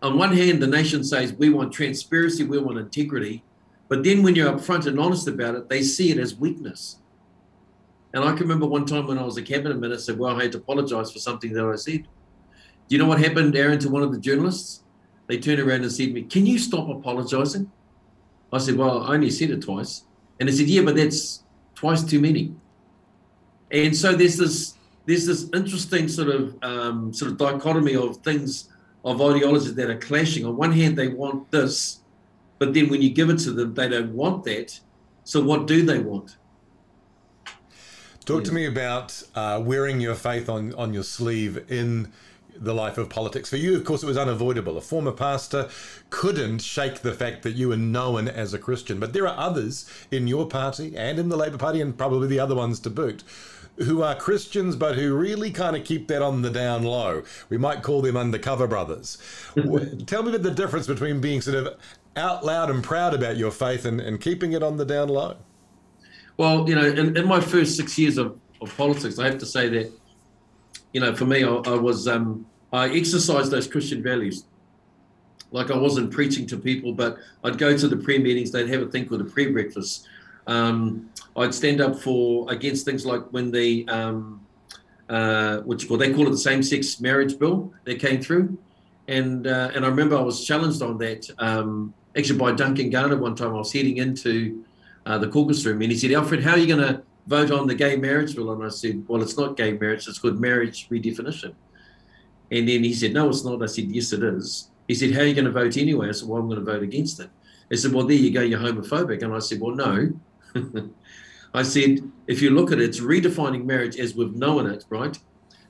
on 0.00 0.16
one 0.18 0.36
hand, 0.36 0.62
the 0.62 0.66
nation 0.66 1.04
says 1.04 1.32
we 1.32 1.50
want 1.50 1.72
transparency, 1.72 2.44
we 2.44 2.58
want 2.58 2.78
integrity. 2.78 3.44
But 3.92 4.04
then 4.04 4.22
when 4.22 4.34
you're 4.34 4.50
upfront 4.50 4.86
and 4.86 4.98
honest 4.98 5.28
about 5.28 5.54
it, 5.54 5.68
they 5.68 5.82
see 5.82 6.10
it 6.10 6.16
as 6.16 6.34
weakness. 6.34 6.96
And 8.14 8.24
I 8.24 8.30
can 8.32 8.40
remember 8.48 8.64
one 8.64 8.86
time 8.86 9.06
when 9.06 9.18
I 9.18 9.22
was 9.22 9.36
a 9.36 9.42
cabinet 9.42 9.78
minister, 9.78 10.14
well, 10.14 10.34
I 10.34 10.44
had 10.44 10.52
to 10.52 10.58
apologize 10.64 11.12
for 11.12 11.18
something 11.18 11.52
that 11.52 11.62
I 11.62 11.76
said. 11.76 12.04
Do 12.88 12.96
you 12.96 12.96
know 12.96 13.06
what 13.06 13.20
happened, 13.20 13.54
Aaron, 13.54 13.78
to 13.80 13.90
one 13.90 14.02
of 14.02 14.10
the 14.10 14.18
journalists? 14.18 14.82
they 15.26 15.36
turned 15.36 15.60
around 15.60 15.82
and 15.82 15.92
said 15.92 16.06
to 16.06 16.12
me, 16.14 16.22
Can 16.22 16.46
you 16.46 16.58
stop 16.58 16.88
apologizing? 16.88 17.70
I 18.50 18.56
said, 18.56 18.76
Well, 18.76 19.02
I 19.02 19.12
only 19.12 19.28
said 19.28 19.50
it 19.50 19.60
twice. 19.60 20.04
And 20.40 20.48
they 20.48 20.54
said, 20.54 20.68
Yeah, 20.68 20.82
but 20.82 20.96
that's 20.96 21.44
twice 21.74 22.02
too 22.02 22.18
many. 22.18 22.54
And 23.70 23.94
so 23.94 24.14
there's 24.14 24.38
this 24.38 24.78
there's 25.04 25.26
this 25.26 25.50
interesting 25.52 26.08
sort 26.08 26.28
of 26.28 26.56
um, 26.62 27.12
sort 27.12 27.30
of 27.30 27.36
dichotomy 27.36 27.94
of 27.96 28.16
things 28.18 28.70
of 29.04 29.20
ideologies 29.20 29.74
that 29.74 29.90
are 29.90 29.98
clashing. 29.98 30.46
On 30.46 30.56
one 30.56 30.72
hand, 30.72 30.96
they 30.96 31.08
want 31.08 31.50
this, 31.50 32.01
but 32.62 32.74
then 32.74 32.88
when 32.88 33.02
you 33.02 33.10
give 33.10 33.28
it 33.28 33.40
to 33.40 33.50
them, 33.50 33.74
they 33.74 33.88
don't 33.88 34.12
want 34.12 34.44
that. 34.44 34.78
So 35.24 35.42
what 35.42 35.66
do 35.66 35.84
they 35.84 35.98
want? 35.98 36.36
Talk 38.24 38.42
yeah. 38.42 38.50
to 38.50 38.52
me 38.52 38.66
about 38.66 39.20
uh, 39.34 39.60
wearing 39.64 40.00
your 40.00 40.14
faith 40.14 40.48
on, 40.48 40.72
on 40.74 40.94
your 40.94 41.02
sleeve 41.02 41.68
in 41.68 42.12
the 42.54 42.72
life 42.72 42.98
of 42.98 43.08
politics. 43.08 43.50
For 43.50 43.56
you, 43.56 43.74
of 43.76 43.84
course, 43.84 44.04
it 44.04 44.06
was 44.06 44.16
unavoidable. 44.16 44.78
A 44.78 44.80
former 44.80 45.10
pastor 45.10 45.70
couldn't 46.10 46.60
shake 46.60 47.00
the 47.00 47.12
fact 47.12 47.42
that 47.42 47.56
you 47.56 47.70
were 47.70 47.76
known 47.76 48.28
as 48.28 48.54
a 48.54 48.60
Christian. 48.60 49.00
But 49.00 49.12
there 49.12 49.26
are 49.26 49.36
others 49.36 49.90
in 50.12 50.28
your 50.28 50.46
party 50.46 50.96
and 50.96 51.18
in 51.18 51.30
the 51.30 51.36
Labour 51.36 51.58
Party, 51.58 51.80
and 51.80 51.98
probably 51.98 52.28
the 52.28 52.38
other 52.38 52.54
ones 52.54 52.78
to 52.78 52.90
boot, 52.90 53.24
who 53.78 54.02
are 54.02 54.14
Christians 54.14 54.76
but 54.76 54.94
who 54.94 55.16
really 55.16 55.50
kind 55.50 55.74
of 55.74 55.84
keep 55.84 56.06
that 56.06 56.22
on 56.22 56.42
the 56.42 56.50
down 56.50 56.84
low. 56.84 57.24
We 57.48 57.58
might 57.58 57.82
call 57.82 58.02
them 58.02 58.16
undercover 58.16 58.68
brothers. 58.68 59.18
Tell 60.06 60.22
me 60.22 60.30
about 60.30 60.42
the 60.42 60.54
difference 60.54 60.86
between 60.86 61.20
being 61.20 61.40
sort 61.40 61.56
of 61.56 61.76
out 62.16 62.44
loud 62.44 62.70
and 62.70 62.82
proud 62.82 63.14
about 63.14 63.36
your 63.36 63.50
faith 63.50 63.84
and, 63.84 64.00
and 64.00 64.20
keeping 64.20 64.52
it 64.52 64.62
on 64.62 64.76
the 64.76 64.84
down 64.84 65.08
low. 65.08 65.36
Well, 66.36 66.68
you 66.68 66.74
know, 66.74 66.84
in, 66.86 67.16
in 67.16 67.26
my 67.26 67.40
first 67.40 67.76
six 67.76 67.98
years 67.98 68.18
of, 68.18 68.38
of 68.60 68.76
politics, 68.76 69.18
I 69.18 69.26
have 69.26 69.38
to 69.38 69.46
say 69.46 69.68
that 69.68 69.92
you 70.92 71.00
know, 71.00 71.14
for 71.14 71.24
me, 71.24 71.44
I, 71.44 71.48
I 71.48 71.74
was 71.74 72.06
um, 72.06 72.46
I 72.72 72.88
exercised 72.90 73.50
those 73.50 73.66
Christian 73.66 74.02
values. 74.02 74.44
Like 75.50 75.70
I 75.70 75.76
wasn't 75.76 76.10
preaching 76.10 76.46
to 76.48 76.56
people, 76.56 76.92
but 76.92 77.18
I'd 77.44 77.58
go 77.58 77.76
to 77.76 77.88
the 77.88 77.96
prayer 77.96 78.20
meetings. 78.20 78.50
They'd 78.50 78.68
have 78.68 78.82
a 78.82 78.86
thing 78.86 79.06
called 79.06 79.20
a 79.20 79.24
prayer 79.24 79.52
breakfast. 79.52 80.06
Um, 80.46 81.10
I'd 81.36 81.54
stand 81.54 81.80
up 81.80 81.98
for 81.98 82.50
against 82.50 82.84
things 82.84 83.04
like 83.04 83.22
when 83.30 83.50
the 83.50 83.86
um, 83.88 84.46
uh, 85.08 85.58
which 85.58 85.88
call 85.88 85.96
they 85.96 86.12
call 86.12 86.26
it 86.26 86.30
the 86.30 86.38
same-sex 86.38 87.00
marriage 87.00 87.38
bill 87.38 87.72
that 87.84 88.00
came 88.00 88.20
through, 88.20 88.56
and 89.08 89.46
uh, 89.46 89.70
and 89.74 89.84
I 89.84 89.88
remember 89.88 90.16
I 90.16 90.22
was 90.22 90.44
challenged 90.44 90.82
on 90.82 90.98
that 90.98 91.28
um, 91.38 91.92
actually 92.16 92.38
by 92.38 92.52
Duncan 92.52 92.90
Garner 92.90 93.16
one 93.16 93.34
time. 93.34 93.50
I 93.50 93.58
was 93.58 93.72
heading 93.72 93.98
into 93.98 94.64
uh, 95.06 95.18
the 95.18 95.28
caucus 95.28 95.64
room, 95.64 95.82
and 95.82 95.90
he 95.90 95.98
said, 95.98 96.12
"Alfred, 96.12 96.42
how 96.42 96.52
are 96.52 96.58
you 96.58 96.66
going 96.66 96.86
to 96.86 97.02
vote 97.26 97.50
on 97.50 97.66
the 97.66 97.74
gay 97.74 97.96
marriage 97.96 98.34
bill?" 98.34 98.52
And 98.52 98.64
I 98.64 98.68
said, 98.68 99.04
"Well, 99.08 99.22
it's 99.22 99.36
not 99.36 99.56
gay 99.56 99.72
marriage; 99.72 100.06
it's 100.08 100.18
called 100.18 100.40
marriage 100.40 100.88
redefinition." 100.88 101.54
And 102.50 102.68
then 102.68 102.84
he 102.84 102.92
said, 102.92 103.12
"No, 103.12 103.28
it's 103.28 103.44
not." 103.44 103.62
I 103.62 103.66
said, 103.66 103.84
"Yes, 103.84 104.12
it 104.12 104.22
is." 104.22 104.70
He 104.88 104.94
said, 104.94 105.12
"How 105.12 105.20
are 105.20 105.26
you 105.26 105.34
going 105.34 105.46
to 105.46 105.52
vote 105.52 105.76
anyway?" 105.76 106.08
I 106.08 106.12
said, 106.12 106.28
"Well, 106.28 106.40
I'm 106.40 106.48
going 106.48 106.64
to 106.64 106.72
vote 106.72 106.82
against 106.82 107.20
it." 107.20 107.30
He 107.70 107.76
said, 107.76 107.92
"Well, 107.92 108.06
there 108.06 108.16
you 108.16 108.30
go, 108.30 108.42
you're 108.42 108.60
homophobic." 108.60 109.22
And 109.22 109.34
I 109.34 109.38
said, 109.38 109.60
"Well, 109.60 109.74
no." 109.74 110.12
I 111.54 111.62
said, 111.62 112.10
if 112.26 112.40
you 112.40 112.50
look 112.50 112.72
at 112.72 112.78
it, 112.78 112.84
it's 112.84 113.00
redefining 113.00 113.64
marriage 113.64 113.98
as 113.98 114.14
we've 114.14 114.34
known 114.34 114.66
it, 114.66 114.84
right? 114.88 115.18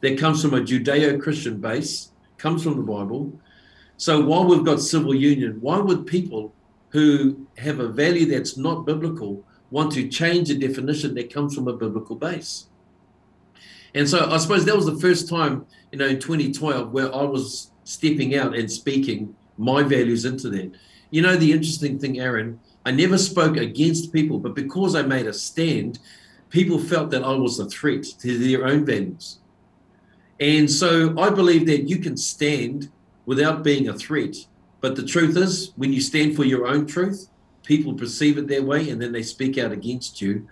That 0.00 0.18
comes 0.18 0.42
from 0.42 0.54
a 0.54 0.60
Judeo 0.60 1.20
Christian 1.20 1.60
base, 1.60 2.12
comes 2.38 2.62
from 2.62 2.76
the 2.76 2.82
Bible. 2.82 3.32
So 4.02 4.20
while 4.20 4.44
we've 4.44 4.64
got 4.64 4.80
civil 4.80 5.14
union, 5.14 5.58
why 5.60 5.78
would 5.78 6.08
people 6.08 6.52
who 6.88 7.46
have 7.56 7.78
a 7.78 7.86
value 7.86 8.26
that's 8.26 8.56
not 8.56 8.84
biblical 8.84 9.46
want 9.70 9.92
to 9.92 10.08
change 10.08 10.50
a 10.50 10.58
definition 10.58 11.14
that 11.14 11.32
comes 11.32 11.54
from 11.54 11.68
a 11.68 11.72
biblical 11.72 12.16
base? 12.16 12.66
And 13.94 14.08
so 14.08 14.28
I 14.28 14.38
suppose 14.38 14.64
that 14.64 14.74
was 14.74 14.86
the 14.86 14.98
first 14.98 15.28
time, 15.28 15.66
you 15.92 16.00
know, 16.00 16.06
in 16.06 16.18
2012 16.18 16.90
where 16.90 17.14
I 17.14 17.22
was 17.22 17.70
stepping 17.84 18.34
out 18.34 18.56
and 18.56 18.68
speaking 18.68 19.36
my 19.56 19.84
values 19.84 20.24
into 20.24 20.50
that. 20.50 20.72
You 21.12 21.22
know, 21.22 21.36
the 21.36 21.52
interesting 21.52 22.00
thing, 22.00 22.18
Aaron, 22.18 22.58
I 22.84 22.90
never 22.90 23.16
spoke 23.16 23.56
against 23.56 24.12
people, 24.12 24.40
but 24.40 24.56
because 24.56 24.96
I 24.96 25.02
made 25.02 25.28
a 25.28 25.32
stand, 25.32 26.00
people 26.50 26.80
felt 26.80 27.12
that 27.12 27.22
I 27.22 27.34
was 27.34 27.60
a 27.60 27.66
threat 27.66 28.02
to 28.18 28.36
their 28.36 28.66
own 28.66 28.84
values. 28.84 29.38
And 30.40 30.68
so 30.68 31.16
I 31.20 31.30
believe 31.30 31.66
that 31.66 31.88
you 31.88 31.98
can 31.98 32.16
stand 32.16 32.90
without 33.26 33.62
being 33.62 33.88
a 33.88 33.94
threat. 33.94 34.36
But 34.80 34.96
the 34.96 35.06
truth 35.06 35.36
is, 35.36 35.72
when 35.76 35.92
you 35.92 36.00
stand 36.00 36.34
for 36.36 36.44
your 36.44 36.66
own 36.66 36.86
truth, 36.86 37.28
people 37.62 37.94
perceive 37.94 38.38
it 38.38 38.48
their 38.48 38.62
way 38.62 38.90
and 38.90 39.00
then 39.00 39.12
they 39.12 39.22
speak 39.22 39.58
out 39.58 39.72
against 39.72 40.20
you 40.20 40.48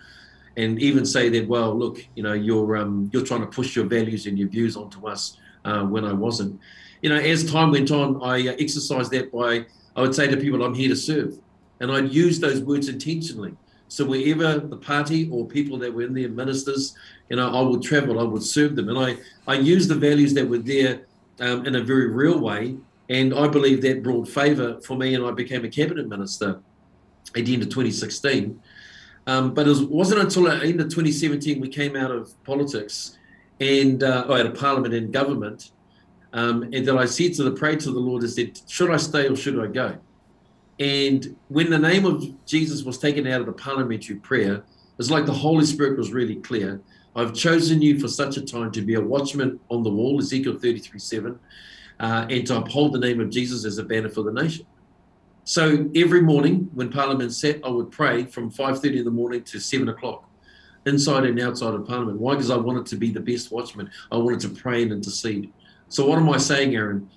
and 0.56 0.80
even 0.80 1.04
say 1.04 1.28
that, 1.28 1.48
well, 1.48 1.76
look, 1.76 2.04
you 2.14 2.22
know, 2.22 2.32
you're 2.32 2.76
um, 2.76 3.10
you're 3.12 3.24
trying 3.24 3.40
to 3.40 3.46
push 3.46 3.74
your 3.74 3.86
values 3.86 4.26
and 4.26 4.38
your 4.38 4.48
views 4.48 4.76
onto 4.76 5.06
us 5.06 5.36
uh, 5.64 5.84
when 5.84 6.04
I 6.04 6.12
wasn't. 6.12 6.60
You 7.02 7.10
know, 7.10 7.16
as 7.16 7.50
time 7.50 7.70
went 7.70 7.90
on, 7.90 8.22
I 8.22 8.48
uh, 8.48 8.56
exercised 8.58 9.10
that 9.12 9.32
by 9.32 9.66
I 9.96 10.02
would 10.02 10.14
say 10.14 10.28
to 10.28 10.36
people, 10.36 10.62
I'm 10.62 10.74
here 10.74 10.88
to 10.88 10.96
serve. 10.96 11.38
And 11.80 11.90
I'd 11.90 12.12
use 12.12 12.38
those 12.38 12.60
words 12.60 12.88
intentionally. 12.88 13.54
So 13.88 14.04
wherever 14.04 14.58
the 14.60 14.76
party 14.76 15.28
or 15.32 15.46
people 15.46 15.78
that 15.78 15.92
were 15.92 16.02
in 16.02 16.14
there, 16.14 16.28
ministers, 16.28 16.94
you 17.28 17.36
know, 17.36 17.50
I 17.52 17.60
would 17.60 17.82
travel, 17.82 18.20
I 18.20 18.22
would 18.22 18.42
serve 18.42 18.76
them. 18.76 18.88
And 18.88 18.98
I, 18.98 19.16
I 19.48 19.54
used 19.54 19.88
the 19.88 19.96
values 19.96 20.32
that 20.34 20.48
were 20.48 20.58
there 20.58 21.06
um, 21.40 21.66
in 21.66 21.74
a 21.74 21.82
very 21.82 22.08
real 22.08 22.38
way. 22.38 22.76
And 23.08 23.34
I 23.34 23.48
believe 23.48 23.82
that 23.82 24.02
brought 24.02 24.28
favour 24.28 24.80
for 24.82 24.96
me, 24.96 25.14
and 25.14 25.24
I 25.24 25.32
became 25.32 25.64
a 25.64 25.68
cabinet 25.68 26.08
minister 26.08 26.60
at 27.36 27.44
the 27.44 27.54
end 27.54 27.62
of 27.62 27.68
2016. 27.68 28.60
Um, 29.26 29.52
but 29.52 29.66
it 29.66 29.70
was, 29.70 29.82
wasn't 29.82 30.20
until 30.20 30.44
the 30.44 30.54
end 30.54 30.80
of 30.80 30.88
2017 30.88 31.60
we 31.60 31.68
came 31.68 31.96
out 31.96 32.10
of 32.10 32.32
politics 32.44 33.18
and 33.60 34.02
uh, 34.02 34.26
out 34.28 34.46
of 34.46 34.54
parliament 34.54 34.94
and 34.94 35.12
government, 35.12 35.72
um, 36.32 36.62
and 36.72 36.86
that 36.86 36.96
I 36.96 37.04
said 37.04 37.34
to 37.34 37.42
the 37.42 37.50
pray 37.50 37.76
to 37.76 37.90
the 37.90 37.98
Lord, 37.98 38.24
I 38.24 38.28
said, 38.28 38.58
should 38.66 38.90
I 38.90 38.96
stay 38.96 39.28
or 39.28 39.36
should 39.36 39.58
I 39.58 39.66
go? 39.66 39.98
And 40.78 41.36
when 41.48 41.68
the 41.68 41.78
name 41.78 42.06
of 42.06 42.24
Jesus 42.46 42.84
was 42.84 42.96
taken 42.98 43.26
out 43.26 43.40
of 43.40 43.46
the 43.46 43.52
parliamentary 43.52 44.16
prayer, 44.16 44.64
it's 44.98 45.10
like 45.10 45.26
the 45.26 45.32
Holy 45.32 45.66
Spirit 45.66 45.98
was 45.98 46.12
really 46.12 46.36
clear. 46.36 46.80
I've 47.16 47.34
chosen 47.34 47.82
you 47.82 47.98
for 47.98 48.08
such 48.08 48.36
a 48.36 48.42
time 48.42 48.70
to 48.72 48.82
be 48.82 48.94
a 48.94 49.00
watchman 49.00 49.58
on 49.68 49.82
the 49.82 49.90
wall, 49.90 50.18
Ezekiel 50.18 50.58
33 50.58 50.98
7, 50.98 51.38
uh, 51.98 52.26
and 52.30 52.46
to 52.46 52.58
uphold 52.58 52.92
the 52.92 52.98
name 52.98 53.20
of 53.20 53.30
Jesus 53.30 53.64
as 53.64 53.78
a 53.78 53.84
banner 53.84 54.08
for 54.08 54.22
the 54.22 54.32
nation. 54.32 54.66
So 55.44 55.90
every 55.96 56.22
morning 56.22 56.70
when 56.74 56.90
Parliament 56.90 57.32
sat, 57.32 57.60
I 57.64 57.68
would 57.68 57.90
pray 57.90 58.24
from 58.24 58.50
5.30 58.50 58.98
in 58.98 59.04
the 59.04 59.10
morning 59.10 59.42
to 59.44 59.58
7 59.58 59.88
o'clock, 59.88 60.28
inside 60.86 61.24
and 61.24 61.40
outside 61.40 61.74
of 61.74 61.86
Parliament. 61.86 62.20
Why? 62.20 62.34
Because 62.34 62.50
I 62.50 62.56
wanted 62.56 62.86
to 62.86 62.96
be 62.96 63.10
the 63.10 63.20
best 63.20 63.50
watchman. 63.50 63.90
I 64.12 64.16
wanted 64.16 64.40
to 64.40 64.50
pray 64.50 64.82
and 64.82 64.92
intercede. 64.92 65.52
So 65.88 66.06
what 66.06 66.18
am 66.18 66.30
I 66.30 66.38
saying, 66.38 66.74
Aaron? 66.76 67.10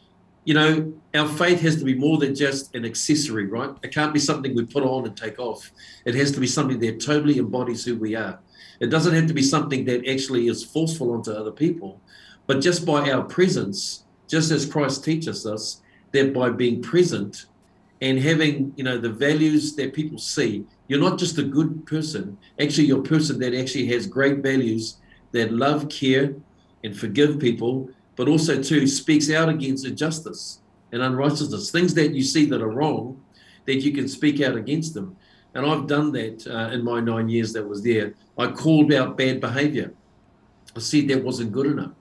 you 0.46 0.54
know, 0.54 0.94
our 1.14 1.28
faith 1.28 1.62
has 1.62 1.78
to 1.78 1.86
be 1.86 1.96
more 1.96 2.18
than 2.18 2.36
just 2.36 2.76
an 2.76 2.86
accessory, 2.86 3.46
right? 3.46 3.70
It 3.82 3.94
can't 3.94 4.14
be 4.14 4.20
something 4.20 4.56
we 4.56 4.66
put 4.66 4.84
on 4.84 5.06
and 5.06 5.16
take 5.16 5.40
off. 5.40 5.72
It 6.06 6.16
has 6.16 6.32
to 6.34 6.40
be 6.40 6.48
something 6.48 6.80
that 6.80 7.00
totally 7.00 7.38
embodies 7.38 7.86
who 7.86 7.98
we 7.98 8.16
are. 8.16 8.40
It 8.80 8.88
doesn't 8.88 9.14
have 9.14 9.28
to 9.28 9.34
be 9.34 9.44
something 9.44 9.86
that 9.86 10.08
actually 10.08 10.48
is 10.48 10.64
forceful 10.64 11.12
onto 11.12 11.32
other 11.32 11.52
people, 11.52 12.02
but 12.48 12.62
just 12.62 12.86
by 12.86 13.12
our 13.12 13.24
presence, 13.24 14.04
just 14.28 14.52
as 14.52 14.66
Christ 14.66 15.04
teaches 15.04 15.46
us, 15.46 15.82
that 16.12 16.34
by 16.34 16.50
being 16.50 16.82
present 16.82 17.46
and 18.02 18.20
having, 18.20 18.74
you 18.76 18.84
know, 18.84 18.98
the 18.98 19.10
values 19.10 19.76
that 19.76 19.94
people 19.94 20.18
see, 20.18 20.66
you're 20.88 21.00
not 21.00 21.18
just 21.18 21.38
a 21.38 21.44
good 21.44 21.86
person. 21.86 22.38
Actually, 22.60 22.86
you're 22.86 23.00
a 23.00 23.04
person 23.04 23.40
that 23.40 23.54
actually 23.54 23.88
has 23.88 24.06
great 24.06 24.40
values 24.40 24.98
that 25.32 25.52
love, 25.52 25.90
care, 25.90 26.36
and 26.84 26.98
forgive 26.98 27.40
people 27.40 27.90
but 28.16 28.28
also 28.28 28.62
too 28.62 28.88
speaks 28.88 29.32
out 29.32 29.50
against 29.50 29.86
injustice 29.86 30.60
and 30.92 31.02
unrighteousness, 31.02 31.72
things 31.72 31.94
that 31.96 32.14
you 32.14 32.24
see 32.24 32.46
that 32.46 32.62
are 32.62 32.70
wrong, 32.70 33.22
that 33.66 33.78
you 33.78 33.92
can 33.92 34.08
speak 34.08 34.42
out 34.42 34.56
against 34.56 34.94
them. 34.94 35.16
And 35.56 35.66
I've 35.66 35.88
done 35.88 36.12
that 36.14 36.48
uh, 36.48 36.74
in 36.74 36.84
my 36.84 37.00
nine 37.00 37.30
years 37.30 37.54
that 37.54 37.68
was 37.68 37.84
there. 37.84 38.14
I 38.38 38.48
called 38.48 38.92
out 38.92 39.18
bad 39.18 39.40
behavior. 39.40 39.94
I 40.76 40.80
said 40.80 41.08
that 41.10 41.24
wasn't 41.24 41.52
good 41.52 41.68
enough, 41.68 41.92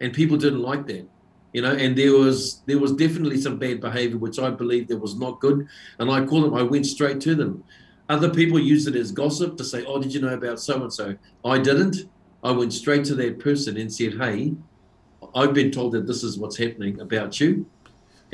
and 0.00 0.12
people 0.12 0.36
didn't 0.36 0.60
like 0.60 0.86
that. 0.88 1.06
You 1.54 1.62
know, 1.62 1.72
and 1.72 1.96
there 1.96 2.12
was 2.12 2.62
there 2.66 2.78
was 2.78 2.92
definitely 2.92 3.40
some 3.40 3.58
bad 3.58 3.80
behavior 3.80 4.18
which 4.18 4.38
I 4.38 4.50
believed 4.50 4.88
that 4.88 4.98
was 4.98 5.16
not 5.16 5.40
good, 5.40 5.66
and 5.98 6.10
I 6.10 6.24
called 6.26 6.44
them. 6.44 6.54
I 6.54 6.62
went 6.62 6.84
straight 6.84 7.20
to 7.22 7.34
them. 7.34 7.64
Other 8.08 8.28
people 8.28 8.58
use 8.58 8.86
it 8.86 8.96
as 8.96 9.12
gossip 9.12 9.56
to 9.56 9.64
say, 9.64 9.84
"Oh, 9.86 10.00
did 10.02 10.12
you 10.12 10.20
know 10.20 10.34
about 10.34 10.60
so 10.60 10.82
and 10.82 10.92
so?" 10.92 11.16
I 11.44 11.58
didn't. 11.58 12.10
I 12.42 12.50
went 12.50 12.74
straight 12.74 13.04
to 13.06 13.14
that 13.14 13.38
person 13.38 13.78
and 13.78 13.90
said, 13.90 14.14
"Hey, 14.14 14.54
I've 15.34 15.54
been 15.54 15.70
told 15.70 15.92
that 15.92 16.06
this 16.06 16.22
is 16.22 16.38
what's 16.38 16.56
happening 16.56 17.00
about 17.00 17.40
you. 17.40 17.66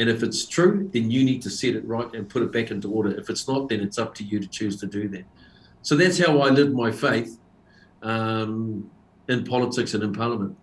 And 0.01 0.09
if 0.09 0.23
it's 0.23 0.47
true, 0.47 0.89
then 0.95 1.11
you 1.11 1.25
need 1.25 1.43
to 1.43 1.51
set 1.51 1.77
it 1.77 1.85
right 1.87 2.11
and 2.15 2.27
put 2.27 2.43
it 2.43 2.51
back 2.51 2.71
into 2.71 2.91
order. 2.91 3.11
If 3.11 3.29
it's 3.29 3.47
not, 3.47 3.69
then 3.69 3.81
it's 3.81 3.99
up 3.99 4.15
to 4.15 4.25
you 4.25 4.41
to 4.41 4.47
choose 4.47 4.81
to 4.81 4.87
do 4.87 5.09
that. 5.09 5.25
So 5.83 5.95
that's 5.95 6.19
how 6.19 6.41
I 6.41 6.49
lived 6.49 6.73
my 6.73 6.91
faith 6.91 7.39
um, 8.01 8.91
in 9.29 9.45
politics 9.45 9.93
and 9.93 10.03
in 10.03 10.15
parliament. 10.15 10.57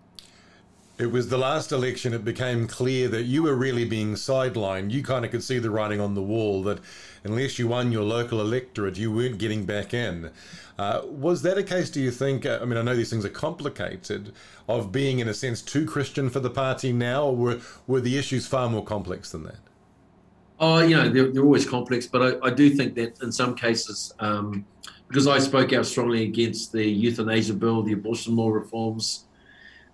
It 0.98 1.12
was 1.12 1.28
the 1.28 1.38
last 1.38 1.70
election, 1.70 2.12
it 2.12 2.24
became 2.24 2.66
clear 2.66 3.06
that 3.06 3.22
you 3.22 3.44
were 3.44 3.54
really 3.54 3.84
being 3.84 4.14
sidelined. 4.14 4.90
You 4.90 5.04
kind 5.04 5.24
of 5.24 5.30
could 5.30 5.44
see 5.44 5.60
the 5.60 5.70
writing 5.70 6.00
on 6.00 6.14
the 6.14 6.22
wall 6.22 6.64
that 6.64 6.80
unless 7.22 7.56
you 7.56 7.68
won 7.68 7.92
your 7.92 8.02
local 8.02 8.40
electorate, 8.40 8.98
you 8.98 9.12
weren't 9.12 9.38
getting 9.38 9.64
back 9.64 9.94
in. 9.94 10.32
Uh, 10.76 11.02
was 11.04 11.42
that 11.42 11.56
a 11.56 11.62
case, 11.62 11.88
do 11.88 12.00
you 12.00 12.10
think? 12.10 12.44
Uh, 12.44 12.58
I 12.60 12.64
mean, 12.64 12.76
I 12.76 12.82
know 12.82 12.96
these 12.96 13.10
things 13.10 13.24
are 13.24 13.30
complicated, 13.30 14.32
of 14.68 14.90
being, 14.90 15.20
in 15.20 15.28
a 15.28 15.34
sense, 15.34 15.62
too 15.62 15.86
Christian 15.86 16.30
for 16.30 16.40
the 16.40 16.50
party 16.50 16.92
now, 16.92 17.26
or 17.26 17.36
were, 17.36 17.60
were 17.86 18.00
the 18.00 18.18
issues 18.18 18.48
far 18.48 18.68
more 18.68 18.84
complex 18.84 19.30
than 19.30 19.44
that? 19.44 19.58
Oh, 20.58 20.80
you 20.80 20.96
know, 20.96 21.08
they're, 21.08 21.30
they're 21.30 21.44
always 21.44 21.68
complex, 21.68 22.08
but 22.08 22.42
I, 22.42 22.48
I, 22.48 22.50
do 22.50 22.70
think 22.70 22.96
that 22.96 23.22
in 23.22 23.30
some 23.30 23.54
cases, 23.54 24.12
um, 24.18 24.66
because 25.06 25.28
I 25.28 25.38
spoke 25.38 25.72
out 25.72 25.86
strongly 25.86 26.24
against 26.24 26.72
the 26.72 26.84
euthanasia 26.84 27.54
bill, 27.54 27.82
the 27.82 27.92
abortion 27.92 28.34
law 28.34 28.50
reforms, 28.50 29.26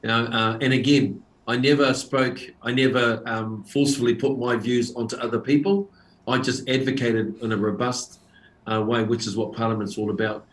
you 0.05 0.09
know, 0.09 0.27
uh, 0.27 0.59
and 0.61 0.75
again, 0.75 1.23
I 1.49 1.57
never 1.57 1.95
spoke, 1.95 2.39
I 2.61 2.73
never 2.73 3.23
um, 3.25 3.65
forcefully 3.65 4.15
put 4.15 4.39
my 4.39 4.55
views 4.55 4.95
onto 4.95 5.17
other 5.17 5.39
people. 5.39 5.91
I 6.29 6.37
just 6.39 6.69
advocated 6.69 7.41
in 7.41 7.53
a 7.53 7.57
robust 7.57 8.21
uh, 8.71 8.83
way, 8.83 9.03
which 9.03 9.27
is 9.27 9.35
what 9.35 9.55
Parliament's 9.55 9.97
all 9.97 10.11
about. 10.11 10.47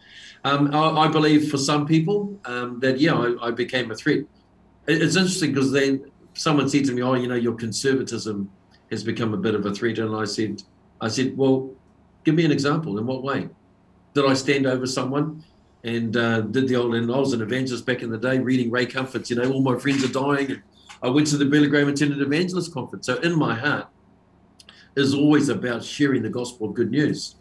Um, 0.45 0.73
I, 0.73 1.01
I, 1.01 1.07
believe 1.09 1.51
for 1.51 1.57
some 1.57 1.85
people 1.85 2.39
um, 2.45 2.79
that, 2.79 2.97
yeah, 2.97 3.13
I, 3.13 3.47
I, 3.47 3.51
became 3.51 3.91
a 3.91 3.95
threat. 3.95 4.19
It, 4.87 5.01
it's 5.01 5.17
interesting 5.17 5.51
because 5.53 5.73
then 5.73 6.09
someone 6.33 6.69
said 6.69 6.85
to 6.85 6.93
me, 6.93 7.01
oh, 7.01 7.15
you 7.15 7.27
know, 7.27 7.35
your 7.35 7.55
conservatism 7.55 8.49
has 8.89 9.03
become 9.03 9.33
a 9.33 9.37
bit 9.37 9.53
of 9.53 9.65
a 9.65 9.73
threat. 9.73 9.99
And 9.99 10.15
I 10.15 10.23
said, 10.23 10.63
I 11.01 11.09
said, 11.09 11.35
well, 11.35 11.69
give 12.23 12.35
me 12.35 12.45
an 12.45 12.53
example. 12.53 12.97
In 12.97 13.05
what 13.05 13.21
way? 13.21 13.49
Did 14.13 14.25
I 14.25 14.33
stand 14.33 14.65
over 14.65 14.87
someone? 14.87 15.43
And 15.83 16.15
uh, 16.15 16.41
did 16.41 16.67
the 16.67 16.75
old. 16.75 16.95
And 16.95 17.11
I 17.11 17.17
was 17.17 17.33
an 17.33 17.41
evangelist 17.41 17.85
back 17.85 18.01
in 18.01 18.09
the 18.09 18.17
day, 18.17 18.39
reading 18.39 18.71
Ray 18.71 18.85
Comfort's. 18.85 19.29
You 19.29 19.37
know, 19.37 19.51
all 19.51 19.61
my 19.61 19.77
friends 19.77 20.03
are 20.03 20.11
dying. 20.11 20.51
And 20.51 20.61
I 21.01 21.09
went 21.09 21.27
to 21.27 21.37
the 21.37 21.45
Billy 21.45 21.67
Graham 21.67 21.89
Attended 21.89 22.21
Evangelist 22.21 22.73
Conference. 22.73 23.05
So 23.07 23.15
in 23.17 23.37
my 23.37 23.55
heart 23.55 23.87
is 24.95 25.13
always 25.13 25.49
about 25.49 25.83
sharing 25.83 26.21
the 26.21 26.29
gospel 26.29 26.67
of 26.67 26.75
good 26.75 26.91
news. 26.91 27.35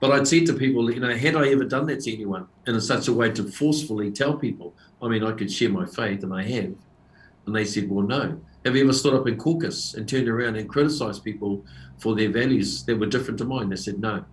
But 0.00 0.12
I'd 0.12 0.28
said 0.28 0.46
to 0.46 0.52
people, 0.52 0.90
you 0.92 1.00
know, 1.00 1.14
had 1.16 1.36
I 1.36 1.48
ever 1.48 1.64
done 1.64 1.86
that 1.86 2.00
to 2.00 2.12
anyone 2.12 2.46
in 2.66 2.78
such 2.80 3.08
a 3.08 3.12
way 3.12 3.30
to 3.30 3.44
forcefully 3.44 4.10
tell 4.10 4.36
people, 4.36 4.74
I 5.00 5.08
mean, 5.08 5.24
I 5.24 5.32
could 5.32 5.50
share 5.50 5.70
my 5.70 5.86
faith, 5.86 6.22
and 6.22 6.34
I 6.34 6.42
have. 6.42 6.74
And 7.46 7.54
they 7.54 7.64
said, 7.64 7.88
well, 7.88 8.06
no. 8.06 8.38
have 8.64 8.76
you 8.76 8.82
ever 8.82 8.92
stood 8.92 9.14
up 9.14 9.26
in 9.26 9.38
caucus 9.38 9.94
and 9.94 10.06
turned 10.08 10.28
around 10.28 10.56
and 10.56 10.68
criticized 10.68 11.24
people 11.24 11.64
for 11.98 12.14
their 12.14 12.28
values 12.28 12.84
that 12.84 12.98
were 12.98 13.06
different 13.06 13.38
to 13.38 13.44
mine? 13.44 13.70
They 13.70 13.76
said 13.76 14.00
no. 14.00 14.24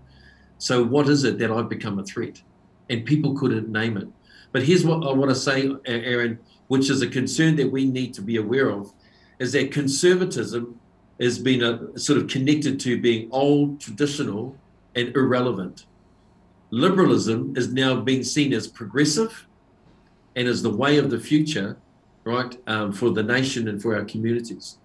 So 0.58 0.84
what 0.84 1.08
is 1.08 1.24
it 1.24 1.38
that 1.38 1.52
I've 1.52 1.70
become 1.70 2.00
a 2.00 2.04
threat? 2.04 2.42
And 2.90 3.06
people 3.06 3.34
couldn't 3.34 3.70
name 3.70 3.98
it. 3.98 4.08
But 4.52 4.64
here's 4.64 4.86
what 4.86 5.08
I 5.08 5.12
want 5.12 5.30
to 5.30 5.36
say, 5.36 5.72
Aaron, 5.86 6.40
which 6.68 6.90
is 6.90 7.02
a 7.02 7.08
concern 7.08 7.56
that 7.58 7.72
we 7.72 7.86
need 7.86 8.14
to 8.16 8.22
be 8.22 8.38
aware 8.38 8.70
of, 8.70 8.94
is 9.40 9.52
that 9.54 9.72
conservatism 9.72 10.80
has 11.20 11.40
been 11.40 11.64
a, 11.64 11.98
sort 11.98 12.20
of 12.20 12.28
connected 12.28 12.80
to 12.82 13.02
being 13.02 13.30
old, 13.32 13.80
traditional, 13.80 14.56
and 14.96 15.16
irrelevant. 15.16 15.86
Liberalism 16.70 17.54
is 17.56 17.72
now 17.72 18.00
being 18.00 18.24
seen 18.24 18.54
as 18.54 18.68
progressive 18.68 19.48
and 20.36 20.48
as 20.48 20.62
the 20.62 20.70
way 20.70 20.98
of 20.98 21.10
the 21.10 21.20
future, 21.20 21.78
right, 22.24 22.58
um, 22.68 22.92
for 22.92 23.12
the 23.12 23.24
nation 23.24 23.68
and 23.68 23.82
for 23.82 23.96
our 23.96 24.06
communities. 24.06 24.78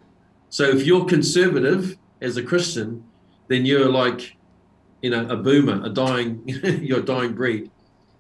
So 0.51 0.65
if 0.65 0.87
you're 0.87 1.05
conservative 1.05 1.97
as 2.21 2.37
a 2.37 2.43
Christian, 2.43 3.05
then 3.49 3.65
you're 3.65 3.89
like, 3.89 4.37
you 5.03 5.11
know, 5.11 5.27
a 5.29 5.37
boomer, 5.37 5.85
a 5.85 5.89
dying, 5.89 6.43
you're 6.47 7.01
a 7.01 7.05
dying 7.05 7.35
breed. 7.35 7.71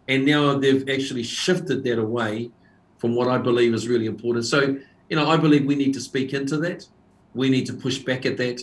And 0.08 0.24
now 0.24 0.58
they've 0.58 0.88
actually 0.88 1.22
shifted 1.22 1.84
that 1.84 1.98
away 1.98 2.50
from 2.98 3.14
what 3.14 3.28
I 3.28 3.38
believe 3.38 3.74
is 3.74 3.86
really 3.86 4.06
important. 4.06 4.46
So, 4.46 4.76
you 5.08 5.16
know, 5.16 5.28
I 5.28 5.36
believe 5.36 5.66
we 5.66 5.76
need 5.76 5.94
to 5.94 6.00
speak 6.00 6.32
into 6.32 6.56
that. 6.58 6.86
We 7.34 7.50
need 7.50 7.66
to 7.66 7.74
push 7.74 7.98
back 7.98 8.26
at 8.26 8.36
that 8.38 8.60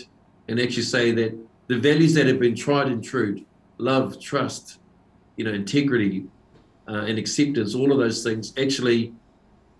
and 0.47 0.59
actually 0.59 0.83
say 0.83 1.11
that 1.11 1.37
the 1.67 1.79
values 1.79 2.13
that 2.15 2.27
have 2.27 2.39
been 2.39 2.55
tried 2.55 2.87
and 2.87 3.03
true, 3.03 3.45
love, 3.77 4.19
trust, 4.19 4.79
you 5.37 5.45
know, 5.45 5.53
integrity, 5.53 6.25
uh, 6.87 7.05
and 7.07 7.17
acceptance, 7.17 7.73
all 7.73 7.91
of 7.91 7.97
those 7.97 8.23
things, 8.23 8.53
actually, 8.57 9.13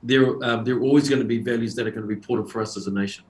there 0.02 0.44
uh, 0.44 0.58
there 0.64 0.76
are 0.76 0.82
always 0.82 1.10
going 1.10 1.22
to 1.22 1.28
be 1.28 1.40
values 1.40 1.76
that 1.76 1.88
are 1.88 1.92
going 1.92 2.02
to 2.02 2.08
be 2.08 2.14
important 2.14 2.50
for 2.50 2.62
us 2.62 2.78
as 2.78 2.88
a 2.88 2.92
nation. 2.92 3.24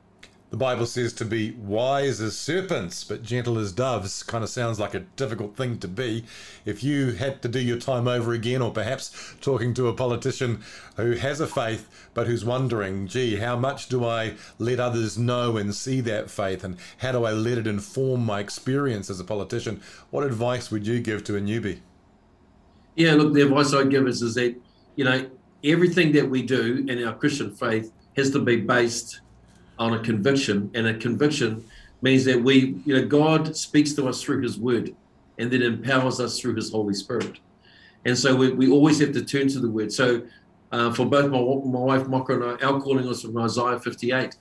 The 0.56 0.60
Bible 0.60 0.86
says 0.86 1.12
to 1.15 1.26
be 1.26 1.52
wise 1.52 2.22
as 2.22 2.38
serpents, 2.38 3.04
but 3.04 3.24
gentle 3.24 3.60
as 3.60 3.74
doves. 3.74 4.24
Kind 4.24 4.41
of 4.41 4.50
sounds 4.50 4.80
like 4.80 4.94
a 4.94 5.02
difficult 5.02 5.58
thing 5.58 5.80
to 5.80 5.88
be. 5.89 6.24
If 6.63 6.82
you 6.82 7.12
had 7.12 7.41
to 7.41 7.50
do 7.50 7.60
your 7.60 7.78
time 7.78 8.08
over 8.08 8.32
again, 8.32 8.62
or 8.62 8.72
perhaps 8.72 9.36
talking 9.41 9.74
to 9.74 9.89
a 9.89 9.94
politician 9.94 10.63
who 10.96 11.12
has 11.12 11.41
a 11.41 11.46
faith, 11.46 11.89
but 12.13 12.28
who's 12.28 12.46
wondering, 12.46 13.06
gee, 13.06 13.36
how 13.36 13.58
much 13.58 13.89
do 13.89 14.06
I 14.06 14.36
let 14.58 14.80
others 14.80 15.18
know 15.18 15.58
and 15.58 15.76
see 15.76 16.00
that 16.00 16.32
faith? 16.32 16.63
And 16.63 16.78
how 17.00 17.12
do 17.12 17.26
I 17.26 17.34
let 17.34 17.58
it 17.58 17.68
inform 17.68 18.24
my 18.26 18.39
experience 18.39 19.10
as 19.10 19.20
a 19.20 19.26
politician? 19.26 19.82
What 20.10 20.24
advice 20.24 20.72
would 20.72 20.88
you 20.88 21.02
give 21.02 21.26
to 21.26 21.36
a 21.36 21.41
newbie? 21.41 21.80
Yeah, 22.96 23.15
look, 23.15 23.34
the 23.34 23.41
advice 23.41 23.74
I'd 23.74 23.89
give 23.89 24.08
is, 24.08 24.22
is 24.22 24.36
that, 24.36 24.56
you 24.96 25.04
know, 25.04 25.30
everything 25.65 26.13
that 26.13 26.30
we 26.30 26.44
do 26.44 26.86
in 26.88 27.06
our 27.06 27.13
Christian 27.13 27.54
faith 27.54 27.91
has 28.15 28.32
to 28.32 28.39
be 28.39 28.56
based 28.56 29.20
on 29.79 29.93
a 29.93 29.99
conviction. 29.99 30.71
And 30.73 30.88
a 30.88 30.93
conviction 30.93 31.65
means 32.01 32.25
that 32.25 32.41
we, 32.41 32.77
you 32.85 32.95
know, 32.95 33.05
God 33.05 33.55
speaks 33.55 33.93
to 33.93 34.07
us 34.07 34.21
through 34.21 34.41
his 34.41 34.59
word 34.59 34.95
and 35.38 35.51
then 35.51 35.61
empowers 35.61 36.19
us 36.19 36.39
through 36.39 36.55
his 36.55 36.71
Holy 36.71 36.93
Spirit. 36.93 37.39
And 38.05 38.17
so 38.17 38.35
we, 38.35 38.51
we 38.51 38.69
always 38.69 38.99
have 38.99 39.13
to 39.13 39.25
turn 39.25 39.47
to 39.49 39.59
the 39.59 39.69
word. 39.69 39.91
So 39.91 40.23
uh, 40.71 40.93
for 40.93 41.05
both 41.05 41.31
my, 41.31 41.39
my 41.39 41.85
wife, 41.85 42.07
Maka, 42.07 42.33
and 42.33 42.43
I, 42.43 42.65
our 42.65 42.79
calling 42.79 43.07
was 43.07 43.21
from 43.21 43.38
Isaiah 43.38 43.79
58. 43.79 44.35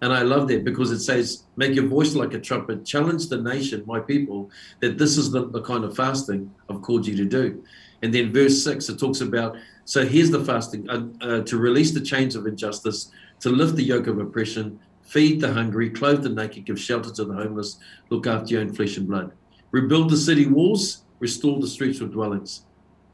And 0.00 0.12
I 0.12 0.22
love 0.22 0.48
that 0.48 0.64
because 0.64 0.90
it 0.90 1.00
says, 1.00 1.44
make 1.56 1.74
your 1.74 1.86
voice 1.86 2.16
like 2.16 2.34
a 2.34 2.40
trumpet, 2.40 2.84
challenge 2.84 3.28
the 3.28 3.40
nation, 3.40 3.84
my 3.86 4.00
people, 4.00 4.50
that 4.80 4.98
this 4.98 5.16
is 5.16 5.30
the, 5.30 5.46
the 5.48 5.62
kind 5.62 5.84
of 5.84 5.94
fasting 5.94 6.52
I've 6.68 6.82
called 6.82 7.06
you 7.06 7.16
to 7.16 7.24
do. 7.24 7.62
And 8.02 8.12
then 8.12 8.32
verse 8.32 8.64
six, 8.64 8.88
it 8.88 8.98
talks 8.98 9.20
about 9.20 9.56
so 9.84 10.06
here's 10.06 10.30
the 10.30 10.44
fasting 10.44 10.88
uh, 10.88 11.06
uh, 11.20 11.40
to 11.42 11.56
release 11.56 11.92
the 11.92 12.00
chains 12.00 12.36
of 12.36 12.46
injustice, 12.46 13.10
to 13.42 13.50
lift 13.50 13.76
the 13.76 13.82
yoke 13.82 14.06
of 14.06 14.18
oppression, 14.18 14.78
feed 15.02 15.40
the 15.40 15.52
hungry, 15.52 15.90
clothe 15.90 16.22
the 16.22 16.28
naked, 16.28 16.64
give 16.64 16.80
shelter 16.80 17.10
to 17.10 17.24
the 17.24 17.34
homeless, 17.34 17.78
look 18.08 18.26
after 18.26 18.54
your 18.54 18.62
own 18.62 18.72
flesh 18.72 18.96
and 18.96 19.06
blood, 19.06 19.32
rebuild 19.72 20.10
the 20.10 20.16
city 20.16 20.46
walls, 20.46 21.04
restore 21.18 21.60
the 21.60 21.66
streets 21.66 22.00
with 22.00 22.12
dwellings. 22.12 22.64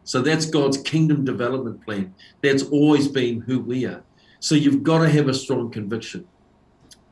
So 0.05 0.23
that's 0.23 0.47
God's 0.47 0.79
kingdom 0.79 1.25
development 1.25 1.85
plan. 1.85 2.14
That's 2.43 2.62
always 2.64 3.09
been 3.09 3.41
who 3.41 3.61
we 3.61 3.85
are. 3.85 4.03
So 4.41 4.55
you've 4.55 4.83
got 4.83 5.01
to 5.01 5.09
have 5.11 5.29
a 5.29 5.35
strong 5.35 5.71
conviction. 5.71 6.27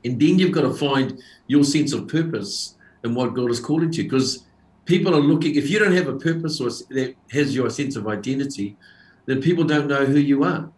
And 0.04 0.20
then 0.20 0.38
you've 0.38 0.52
got 0.52 0.62
to 0.62 0.72
find 0.72 1.20
your 1.46 1.64
sense 1.64 1.92
of 1.92 2.08
purpose 2.08 2.76
and 3.02 3.16
what 3.16 3.34
God 3.34 3.50
is 3.50 3.60
calling 3.60 3.90
to 3.90 4.02
you. 4.02 4.04
Because 4.04 4.46
people 4.84 5.14
are 5.14 5.20
looking, 5.20 5.56
if 5.56 5.68
you 5.68 5.78
don't 5.78 5.92
have 5.92 6.08
a 6.08 6.16
purpose 6.16 6.60
or 6.60 6.70
that 6.94 7.14
has 7.32 7.54
your 7.54 7.68
sense 7.70 7.96
of 7.96 8.06
identity, 8.06 8.76
then 9.26 9.42
people 9.42 9.64
don't 9.64 9.88
know 9.88 10.04
who 10.04 10.18
you 10.18 10.44
are. 10.44 10.70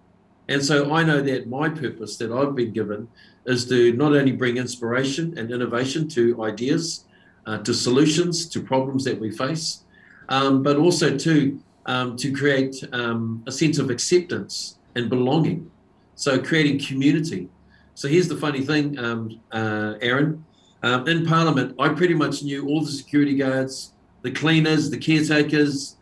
And 0.49 0.65
so 0.65 0.93
I 0.95 1.03
know 1.05 1.21
that 1.21 1.49
my 1.49 1.69
purpose 1.69 2.17
that 2.17 2.33
I've 2.33 2.55
been 2.55 2.73
given 2.73 3.09
is 3.47 3.67
to 3.67 3.93
not 3.93 4.13
only 4.15 4.33
bring 4.33 4.57
inspiration 4.57 5.37
and 5.39 5.51
innovation 5.51 6.09
to 6.09 6.43
ideas, 6.43 7.05
uh, 7.47 7.59
to 7.59 7.75
solutions, 7.75 8.47
to 8.49 8.63
problems 8.63 9.05
that 9.05 9.19
we 9.21 9.31
face, 9.31 9.85
um, 10.29 10.63
but 10.63 10.77
also 10.77 11.17
to 11.17 11.59
um, 11.87 12.17
to 12.17 12.31
create 12.33 12.77
um, 12.93 13.43
a 13.47 13.53
sense 13.53 13.79
of 13.79 13.89
acceptance 13.89 14.79
and 14.95 15.09
belonging. 15.09 15.71
So 16.17 16.39
creating 16.39 16.81
community. 16.81 17.49
So 17.95 18.09
here's 18.09 18.29
the 18.29 18.37
funny 18.37 18.61
thing, 18.61 18.99
um, 18.99 19.41
uh, 19.51 19.95
Aaron. 20.03 20.45
Um, 20.83 21.09
in 21.09 21.27
Parliament, 21.27 21.75
I 21.79 21.89
pretty 21.89 22.15
much 22.15 22.43
knew 22.43 22.69
all 22.69 22.83
the 22.83 22.91
security 22.91 23.35
guards, 23.35 23.93
the 24.23 24.31
cleaners, 24.31 24.91
the 24.91 24.99
caretakers. 24.99 25.97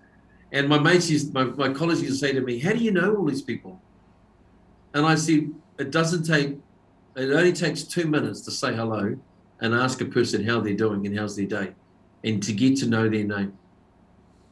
And 0.52 0.68
my 0.68 0.78
mates 0.78 1.08
used, 1.08 1.32
my, 1.32 1.44
my 1.44 1.72
colleagues 1.72 2.02
used 2.02 2.20
to 2.20 2.26
say 2.26 2.32
to 2.32 2.40
me, 2.40 2.58
How 2.58 2.72
do 2.72 2.78
you 2.78 2.90
know 2.90 3.16
all 3.16 3.24
these 3.24 3.42
people? 3.42 3.80
And 4.96 5.06
I 5.06 5.14
said, 5.14 5.50
It 5.78 5.90
doesn't 5.90 6.24
take, 6.24 6.56
it 7.16 7.30
only 7.30 7.52
takes 7.52 7.82
two 7.82 8.06
minutes 8.06 8.40
to 8.42 8.50
say 8.50 8.74
hello 8.74 9.16
and 9.60 9.74
ask 9.74 10.00
a 10.00 10.04
person 10.04 10.44
how 10.44 10.60
they're 10.60 10.74
doing 10.74 11.06
and 11.06 11.18
how's 11.18 11.36
their 11.36 11.46
day 11.46 11.72
and 12.24 12.42
to 12.42 12.52
get 12.52 12.76
to 12.78 12.86
know 12.86 13.08
their 13.08 13.24
name. 13.24 13.56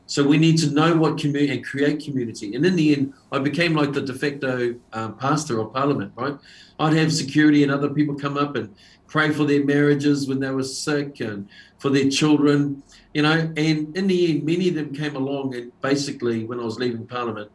So 0.06 0.26
we 0.26 0.36
need 0.36 0.58
to 0.58 0.70
know 0.70 0.96
what 0.96 1.18
community 1.18 1.50
and 1.56 1.64
create 1.64 2.04
community. 2.04 2.54
And 2.54 2.64
in 2.64 2.76
the 2.76 2.94
end, 2.94 3.14
I 3.32 3.38
became 3.38 3.74
like 3.74 3.92
the 3.92 4.02
de 4.02 4.12
facto 4.12 4.74
um, 4.92 5.16
pastor 5.16 5.60
of 5.60 5.72
parliament, 5.72 6.12
right? 6.14 6.36
I'd 6.78 6.92
have 6.92 7.12
security 7.12 7.62
and 7.62 7.72
other 7.72 7.88
people 7.88 8.14
come 8.14 8.36
up 8.36 8.54
and 8.54 8.74
pray 9.06 9.30
for 9.30 9.44
their 9.44 9.64
marriages 9.64 10.28
when 10.28 10.40
they 10.40 10.50
were 10.50 10.62
sick 10.62 11.20
and 11.20 11.48
for 11.78 11.88
their 11.88 12.10
children 12.10 12.82
you 13.14 13.22
know, 13.22 13.32
and 13.56 13.96
in 13.96 14.06
the 14.08 14.32
end, 14.32 14.44
many 14.44 14.68
of 14.68 14.74
them 14.74 14.92
came 14.92 15.14
along 15.14 15.54
and 15.54 15.70
basically, 15.80 16.44
when 16.44 16.58
I 16.58 16.64
was 16.64 16.80
leaving 16.80 17.06
Parliament, 17.06 17.50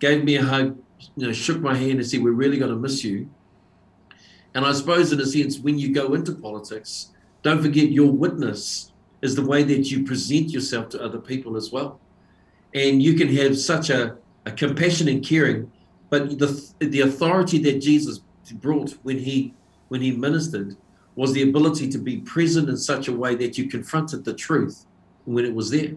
gave 0.00 0.24
me 0.24 0.34
a 0.34 0.42
hug, 0.42 0.76
you 1.16 1.26
know, 1.26 1.32
shook 1.32 1.60
my 1.60 1.74
hand 1.74 1.92
and 1.92 2.06
said, 2.06 2.22
"We're 2.22 2.32
really 2.32 2.58
going 2.58 2.70
to 2.70 2.78
miss 2.78 3.04
you." 3.04 3.28
And 4.54 4.64
I 4.64 4.72
suppose, 4.72 5.12
in 5.12 5.20
a 5.20 5.26
sense, 5.26 5.58
when 5.58 5.78
you 5.78 5.92
go 5.92 6.14
into 6.14 6.34
politics, 6.34 7.12
don't 7.42 7.62
forget 7.62 7.90
your 7.90 8.10
witness 8.10 8.92
is 9.22 9.34
the 9.34 9.44
way 9.44 9.62
that 9.62 9.90
you 9.90 10.04
present 10.04 10.50
yourself 10.50 10.88
to 10.90 11.02
other 11.02 11.18
people 11.18 11.56
as 11.56 11.70
well. 11.70 12.00
And 12.74 13.02
you 13.02 13.14
can 13.14 13.28
have 13.36 13.58
such 13.58 13.90
a, 13.90 14.16
a 14.46 14.50
compassion 14.50 15.08
and 15.08 15.24
caring, 15.24 15.70
but 16.10 16.38
the 16.38 16.48
the 16.78 17.00
authority 17.02 17.58
that 17.58 17.80
Jesus 17.80 18.20
brought 18.54 18.92
when 19.02 19.18
he 19.18 19.54
when 19.88 20.00
he 20.00 20.12
ministered 20.12 20.76
was 21.16 21.32
the 21.32 21.42
ability 21.42 21.88
to 21.88 21.98
be 21.98 22.18
present 22.18 22.68
in 22.68 22.76
such 22.76 23.08
a 23.08 23.12
way 23.12 23.34
that 23.34 23.56
you 23.56 23.68
confronted 23.68 24.24
the 24.24 24.34
truth 24.34 24.86
when 25.24 25.44
it 25.44 25.54
was 25.54 25.70
there 25.70 25.96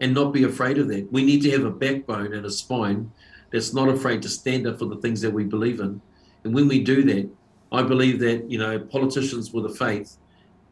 and 0.00 0.12
not 0.12 0.32
be 0.32 0.44
afraid 0.44 0.78
of 0.78 0.88
that. 0.88 1.10
We 1.12 1.24
need 1.24 1.42
to 1.42 1.50
have 1.50 1.64
a 1.64 1.70
backbone 1.70 2.32
and 2.34 2.44
a 2.44 2.50
spine 2.50 3.12
that's 3.52 3.74
not 3.74 3.88
afraid 3.88 4.22
to 4.22 4.28
stand 4.28 4.66
up 4.66 4.78
for 4.78 4.86
the 4.86 4.96
things 4.96 5.20
that 5.20 5.32
we 5.32 5.44
believe 5.44 5.80
in. 5.80 6.00
And 6.44 6.54
when 6.54 6.68
we 6.68 6.82
do 6.82 7.02
that, 7.04 7.28
I 7.72 7.82
believe 7.82 8.18
that, 8.20 8.50
you 8.50 8.58
know, 8.58 8.78
politicians 8.78 9.52
with 9.52 9.66
a 9.66 9.70
faith, 9.70 10.16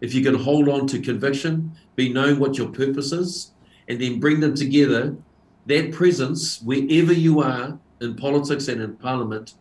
if 0.00 0.14
you 0.14 0.22
can 0.22 0.34
hold 0.34 0.68
on 0.68 0.86
to 0.88 1.00
conviction, 1.00 1.72
be 1.96 2.12
known 2.12 2.38
what 2.38 2.56
your 2.56 2.68
purpose 2.68 3.12
is, 3.12 3.52
and 3.88 4.00
then 4.00 4.20
bring 4.20 4.40
them 4.40 4.54
together, 4.54 5.16
that 5.66 5.92
presence, 5.92 6.60
wherever 6.62 7.12
you 7.12 7.40
are 7.40 7.78
in 8.00 8.14
politics 8.14 8.68
and 8.68 8.80
in 8.80 8.96
parliament, 8.96 9.54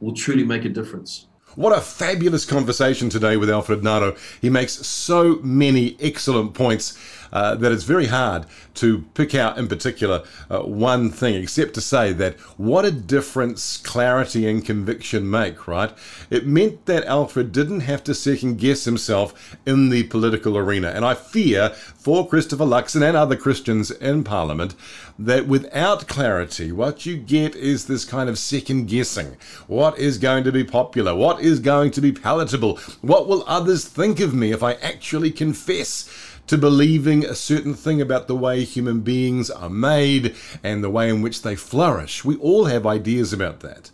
will 0.00 0.14
truly 0.14 0.44
make 0.44 0.64
a 0.64 0.68
difference. 0.68 1.26
What 1.56 1.76
a 1.76 1.80
fabulous 1.80 2.44
conversation 2.44 3.08
today 3.08 3.36
with 3.36 3.48
Alfred 3.48 3.82
Ngaro. 3.82 4.18
He 4.40 4.50
makes 4.50 4.72
so 4.86 5.36
many 5.36 5.96
excellent 6.00 6.54
points 6.54 6.98
uh, 7.34 7.54
that 7.56 7.72
it's 7.72 7.84
very 7.84 8.06
hard 8.06 8.46
to 8.74 9.04
pick 9.14 9.34
out 9.34 9.58
in 9.58 9.68
particular 9.68 10.22
uh, 10.48 10.60
one 10.60 11.10
thing, 11.10 11.34
except 11.34 11.74
to 11.74 11.80
say 11.80 12.12
that 12.12 12.38
what 12.56 12.84
a 12.84 12.90
difference 12.90 13.76
clarity 13.76 14.48
and 14.48 14.64
conviction 14.64 15.28
make, 15.28 15.66
right? 15.68 15.92
It 16.30 16.46
meant 16.46 16.86
that 16.86 17.04
Alfred 17.04 17.52
didn't 17.52 17.80
have 17.80 18.02
to 18.04 18.14
second 18.14 18.58
guess 18.58 18.84
himself 18.84 19.56
in 19.66 19.90
the 19.90 20.04
political 20.04 20.56
arena. 20.56 20.88
And 20.88 21.04
I 21.04 21.14
fear 21.14 21.70
for 21.70 22.26
Christopher 22.28 22.64
Luxon 22.64 23.06
and 23.06 23.16
other 23.16 23.36
Christians 23.36 23.90
in 23.90 24.24
Parliament 24.24 24.74
that 25.18 25.46
without 25.46 26.08
clarity, 26.08 26.72
what 26.72 27.06
you 27.06 27.16
get 27.16 27.54
is 27.54 27.86
this 27.86 28.04
kind 28.04 28.28
of 28.28 28.38
second 28.38 28.86
guessing. 28.86 29.36
What 29.66 29.98
is 29.98 30.18
going 30.18 30.44
to 30.44 30.52
be 30.52 30.64
popular? 30.64 31.14
What 31.14 31.40
is 31.40 31.60
going 31.60 31.90
to 31.92 32.00
be 32.00 32.12
palatable? 32.12 32.78
What 33.00 33.26
will 33.26 33.44
others 33.46 33.84
think 33.84 34.20
of 34.20 34.34
me 34.34 34.52
if 34.52 34.62
I 34.62 34.74
actually 34.74 35.30
confess? 35.30 36.08
to 36.46 36.58
believing 36.58 37.23
a 37.24 37.34
certain 37.34 37.74
thing 37.74 38.00
about 38.00 38.28
the 38.28 38.36
way 38.36 38.64
human 38.64 39.00
beings 39.00 39.50
are 39.50 39.70
made 39.70 40.34
and 40.62 40.82
the 40.82 40.90
way 40.90 41.08
in 41.08 41.22
which 41.22 41.42
they 41.42 41.56
flourish. 41.56 42.24
We 42.24 42.36
all 42.36 42.66
have 42.66 42.86
ideas 42.86 43.32
about 43.32 43.60
that. 43.60 43.90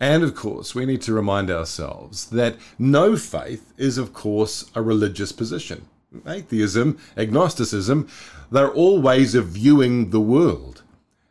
And 0.00 0.22
of 0.22 0.34
course, 0.34 0.74
we 0.74 0.86
need 0.86 1.02
to 1.02 1.12
remind 1.12 1.50
ourselves 1.50 2.30
that 2.30 2.56
no 2.78 3.16
faith 3.16 3.72
is, 3.76 3.98
of 3.98 4.12
course, 4.12 4.70
a 4.74 4.82
religious 4.82 5.32
position. 5.32 5.86
Atheism, 6.26 6.98
agnosticism, 7.16 8.08
they're 8.50 8.72
all 8.72 9.00
ways 9.00 9.34
of 9.34 9.48
viewing 9.48 10.10
the 10.10 10.20
world. 10.20 10.82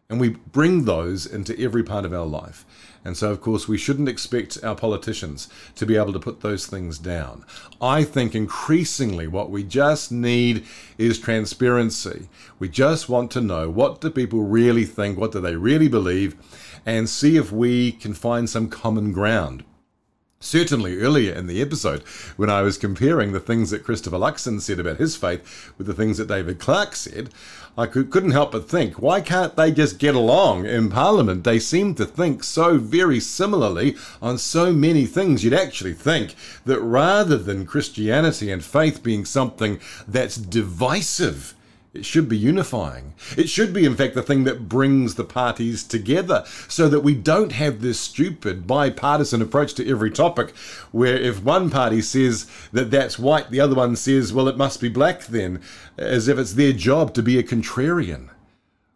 And 0.09 0.19
we 0.19 0.29
bring 0.29 0.85
those 0.85 1.25
into 1.25 1.59
every 1.59 1.83
part 1.83 2.05
of 2.05 2.13
our 2.13 2.25
life. 2.25 2.65
And 3.07 3.15
so, 3.15 3.31
of 3.31 3.39
course, 3.39 3.69
we 3.69 3.77
shouldn't 3.77 4.09
expect 4.09 4.61
our 4.65 4.75
politicians 4.75 5.47
to 5.75 5.85
be 5.85 5.95
able 5.95 6.11
to 6.11 6.19
put 6.19 6.41
those 6.41 6.65
things 6.65 6.99
down. 6.99 7.45
I 7.79 8.03
think 8.03 8.35
increasingly 8.35 9.27
what 9.27 9.49
we 9.49 9.63
just 9.63 10.11
need 10.11 10.65
is 10.97 11.17
transparency. 11.17 12.27
We 12.59 12.67
just 12.67 13.07
want 13.07 13.31
to 13.31 13.39
know 13.39 13.69
what 13.69 14.01
do 14.01 14.09
people 14.09 14.41
really 14.41 14.83
think, 14.83 15.17
what 15.17 15.31
do 15.31 15.39
they 15.39 15.55
really 15.55 15.87
believe, 15.87 16.35
and 16.85 17.07
see 17.07 17.37
if 17.37 17.49
we 17.49 17.93
can 17.93 18.13
find 18.13 18.49
some 18.49 18.67
common 18.67 19.13
ground. 19.13 19.63
Certainly, 20.41 20.99
earlier 20.99 21.33
in 21.33 21.47
the 21.47 21.61
episode, 21.61 22.01
when 22.35 22.49
I 22.49 22.61
was 22.61 22.77
comparing 22.77 23.31
the 23.31 23.39
things 23.39 23.71
that 23.71 23.85
Christopher 23.85 24.17
Luxon 24.17 24.59
said 24.59 24.81
about 24.81 24.97
his 24.97 25.15
faith 25.15 25.71
with 25.77 25.87
the 25.87 25.93
things 25.93 26.17
that 26.17 26.27
David 26.27 26.59
Clark 26.59 26.93
said, 26.95 27.29
I 27.79 27.85
could, 27.85 28.09
couldn't 28.09 28.31
help 28.31 28.53
but 28.53 28.67
think, 28.67 28.99
why 28.99 29.21
can't 29.21 29.55
they 29.55 29.71
just 29.71 29.99
get 29.99 30.15
along 30.15 30.65
in 30.65 30.89
Parliament? 30.89 31.43
They 31.43 31.59
seem 31.59 31.93
to 31.95 32.05
think 32.05 32.43
so 32.43 32.79
very 32.79 33.19
similarly 33.19 33.95
on 34.19 34.39
so 34.39 34.73
many 34.73 35.05
things. 35.05 35.43
You'd 35.43 35.53
actually 35.53 35.93
think 35.93 36.33
that 36.65 36.81
rather 36.81 37.37
than 37.37 37.67
Christianity 37.67 38.49
and 38.51 38.63
faith 38.63 39.03
being 39.03 39.25
something 39.25 39.79
that's 40.07 40.37
divisive, 40.37 41.53
it 41.97 42.05
should 42.05 42.29
be 42.29 42.37
unifying. 42.37 43.13
It 43.35 43.49
should 43.49 43.73
be, 43.73 43.85
in 43.85 43.95
fact, 43.95 44.13
the 44.13 44.21
thing 44.21 44.43
that 44.43 44.69
brings 44.69 45.15
the 45.15 45.23
parties 45.23 45.83
together 45.83 46.43
so 46.67 46.87
that 46.89 46.99
we 46.99 47.15
don't 47.15 47.51
have 47.51 47.81
this 47.81 47.99
stupid 47.99 48.67
bipartisan 48.67 49.41
approach 49.41 49.73
to 49.75 49.89
every 49.89 50.11
topic 50.11 50.55
where 50.91 51.17
if 51.17 51.43
one 51.43 51.69
party 51.69 52.01
says 52.01 52.45
that 52.71 52.91
that's 52.91 53.17
white, 53.17 53.49
the 53.49 53.59
other 53.59 53.75
one 53.75 53.95
says, 53.95 54.31
well, 54.31 54.47
it 54.47 54.57
must 54.57 54.79
be 54.79 54.89
black 54.89 55.25
then, 55.25 55.61
as 55.97 56.27
if 56.27 56.37
it's 56.37 56.53
their 56.53 56.73
job 56.73 57.13
to 57.15 57.23
be 57.23 57.39
a 57.39 57.43
contrarian. 57.43 58.29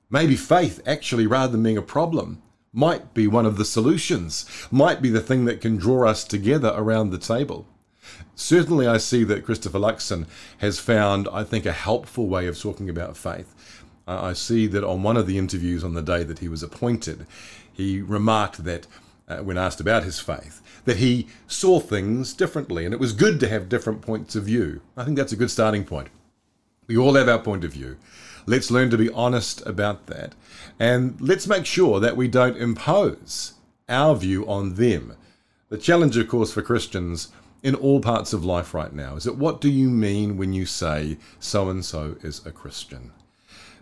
Maybe 0.09 0.35
faith, 0.35 0.81
actually, 0.85 1.25
rather 1.25 1.53
than 1.53 1.63
being 1.63 1.77
a 1.77 1.81
problem, 1.81 2.41
might 2.73 3.13
be 3.13 3.27
one 3.27 3.45
of 3.45 3.57
the 3.57 3.65
solutions, 3.65 4.45
might 4.69 5.01
be 5.01 5.09
the 5.09 5.21
thing 5.21 5.45
that 5.45 5.61
can 5.61 5.77
draw 5.77 6.07
us 6.07 6.23
together 6.23 6.73
around 6.75 7.09
the 7.09 7.17
table. 7.17 7.67
Certainly, 8.35 8.87
I 8.87 8.97
see 8.97 9.23
that 9.25 9.45
Christopher 9.45 9.79
Luxon 9.79 10.27
has 10.57 10.79
found, 10.79 11.27
I 11.31 11.43
think, 11.43 11.65
a 11.65 11.71
helpful 11.71 12.27
way 12.27 12.47
of 12.47 12.59
talking 12.59 12.89
about 12.89 13.17
faith. 13.17 13.53
I 14.07 14.33
see 14.33 14.67
that 14.67 14.83
on 14.83 15.03
one 15.03 15.17
of 15.17 15.27
the 15.27 15.37
interviews 15.37 15.83
on 15.83 15.93
the 15.93 16.01
day 16.01 16.23
that 16.23 16.39
he 16.39 16.49
was 16.49 16.63
appointed, 16.63 17.25
he 17.71 18.01
remarked 18.01 18.63
that 18.63 18.87
uh, 19.27 19.37
when 19.37 19.57
asked 19.57 19.79
about 19.79 20.03
his 20.03 20.19
faith, 20.19 20.61
that 20.85 20.97
he 20.97 21.27
saw 21.47 21.79
things 21.79 22.33
differently, 22.33 22.83
and 22.83 22.93
it 22.93 22.99
was 22.99 23.13
good 23.13 23.39
to 23.39 23.47
have 23.47 23.69
different 23.69 24.01
points 24.01 24.35
of 24.35 24.43
view. 24.45 24.81
I 24.97 25.05
think 25.05 25.17
that's 25.17 25.31
a 25.31 25.37
good 25.37 25.51
starting 25.51 25.85
point. 25.85 26.09
We 26.87 26.97
all 26.97 27.13
have 27.13 27.29
our 27.29 27.39
point 27.39 27.63
of 27.63 27.71
view. 27.71 27.97
Let's 28.45 28.71
learn 28.71 28.89
to 28.89 28.97
be 28.97 29.09
honest 29.11 29.65
about 29.65 30.07
that. 30.07 30.33
And 30.79 31.19
let's 31.21 31.47
make 31.47 31.65
sure 31.65 31.99
that 31.99 32.17
we 32.17 32.27
don't 32.27 32.57
impose 32.57 33.53
our 33.87 34.15
view 34.15 34.45
on 34.47 34.75
them. 34.75 35.15
The 35.69 35.77
challenge, 35.77 36.17
of 36.17 36.27
course, 36.27 36.51
for 36.51 36.61
Christians 36.61 37.29
in 37.63 37.75
all 37.75 37.99
parts 37.99 38.33
of 38.33 38.43
life 38.43 38.73
right 38.73 38.93
now 38.93 39.15
is 39.15 39.23
that 39.25 39.37
what 39.37 39.61
do 39.61 39.69
you 39.69 39.89
mean 39.89 40.37
when 40.37 40.53
you 40.53 40.65
say 40.65 41.17
so 41.39 41.69
and 41.69 41.85
so 41.85 42.15
is 42.21 42.45
a 42.45 42.51
Christian? 42.51 43.11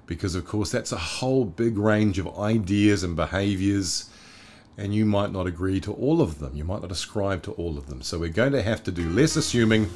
Because, 0.06 0.36
of 0.36 0.46
course, 0.46 0.72
that's 0.72 0.92
a 0.92 0.98
whole 0.98 1.46
big 1.46 1.78
range 1.78 2.18
of 2.18 2.40
ideas 2.40 3.04
and 3.04 3.16
behaviors, 3.16 4.10
and 4.80 4.96
you 4.96 5.06
might 5.06 5.32
not 5.32 5.46
agree 5.46 5.80
to 5.82 5.94
all 5.94 6.22
of 6.22 6.40
them. 6.40 6.56
You 6.56 6.64
might 6.64 6.82
not 6.82 6.92
ascribe 6.92 7.44
to 7.44 7.52
all 7.52 7.78
of 7.78 7.88
them. 7.88 8.02
So, 8.02 8.18
we're 8.18 8.30
going 8.30 8.54
to 8.54 8.62
have 8.62 8.84
to 8.86 8.92
do 8.92 9.08
less 9.10 9.36
assuming 9.36 9.90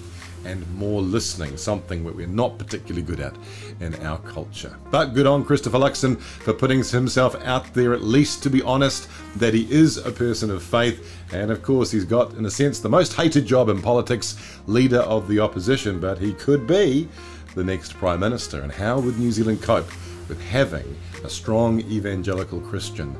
and 0.45 0.69
more 0.75 1.01
listening, 1.01 1.57
something 1.57 2.03
that 2.03 2.15
we're 2.15 2.27
not 2.27 2.57
particularly 2.57 3.01
good 3.01 3.19
at 3.19 3.35
in 3.79 3.95
our 4.05 4.17
culture. 4.19 4.77
But 4.91 5.13
good 5.13 5.25
on 5.25 5.45
Christopher 5.45 5.77
Luxon 5.77 6.19
for 6.19 6.53
putting 6.53 6.83
himself 6.83 7.35
out 7.43 7.73
there, 7.73 7.93
at 7.93 8.03
least 8.03 8.43
to 8.43 8.49
be 8.49 8.61
honest, 8.61 9.07
that 9.37 9.53
he 9.53 9.71
is 9.71 9.97
a 9.97 10.11
person 10.11 10.51
of 10.51 10.61
faith. 10.61 11.21
And 11.31 11.51
of 11.51 11.63
course, 11.63 11.91
he's 11.91 12.05
got, 12.05 12.33
in 12.33 12.45
a 12.45 12.51
sense, 12.51 12.79
the 12.79 12.89
most 12.89 13.13
hated 13.13 13.45
job 13.45 13.69
in 13.69 13.81
politics, 13.81 14.37
leader 14.67 14.99
of 14.99 15.27
the 15.27 15.39
opposition, 15.39 15.99
but 15.99 16.19
he 16.19 16.33
could 16.33 16.67
be 16.67 17.07
the 17.55 17.63
next 17.63 17.93
Prime 17.93 18.19
Minister. 18.19 18.61
And 18.61 18.71
how 18.71 18.99
would 18.99 19.17
New 19.17 19.31
Zealand 19.31 19.61
cope 19.61 19.87
with 20.27 20.41
having 20.41 20.95
a 21.23 21.29
strong 21.29 21.81
evangelical 21.81 22.59
Christian 22.59 23.15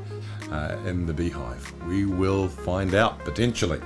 uh, 0.52 0.78
in 0.86 1.06
the 1.06 1.14
beehive? 1.14 1.74
We 1.86 2.06
will 2.06 2.48
find 2.48 2.96
out 2.96 3.20
potentially. 3.20 3.82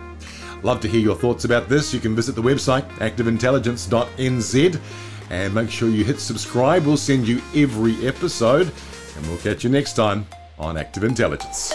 Love 0.63 0.81
to 0.81 0.87
hear 0.87 0.99
your 0.99 1.15
thoughts 1.15 1.45
about 1.45 1.69
this. 1.69 1.93
You 1.93 1.99
can 1.99 2.15
visit 2.15 2.35
the 2.35 2.41
website 2.41 2.87
activeintelligence.nz 2.97 4.81
and 5.29 5.53
make 5.53 5.69
sure 5.69 5.89
you 5.89 6.03
hit 6.03 6.19
subscribe. 6.19 6.85
We'll 6.85 6.97
send 6.97 7.27
you 7.27 7.41
every 7.55 8.07
episode, 8.07 8.71
and 9.15 9.27
we'll 9.27 9.37
catch 9.37 9.63
you 9.63 9.69
next 9.69 9.93
time 9.93 10.25
on 10.57 10.77
Active 10.77 11.03
Intelligence. 11.03 11.73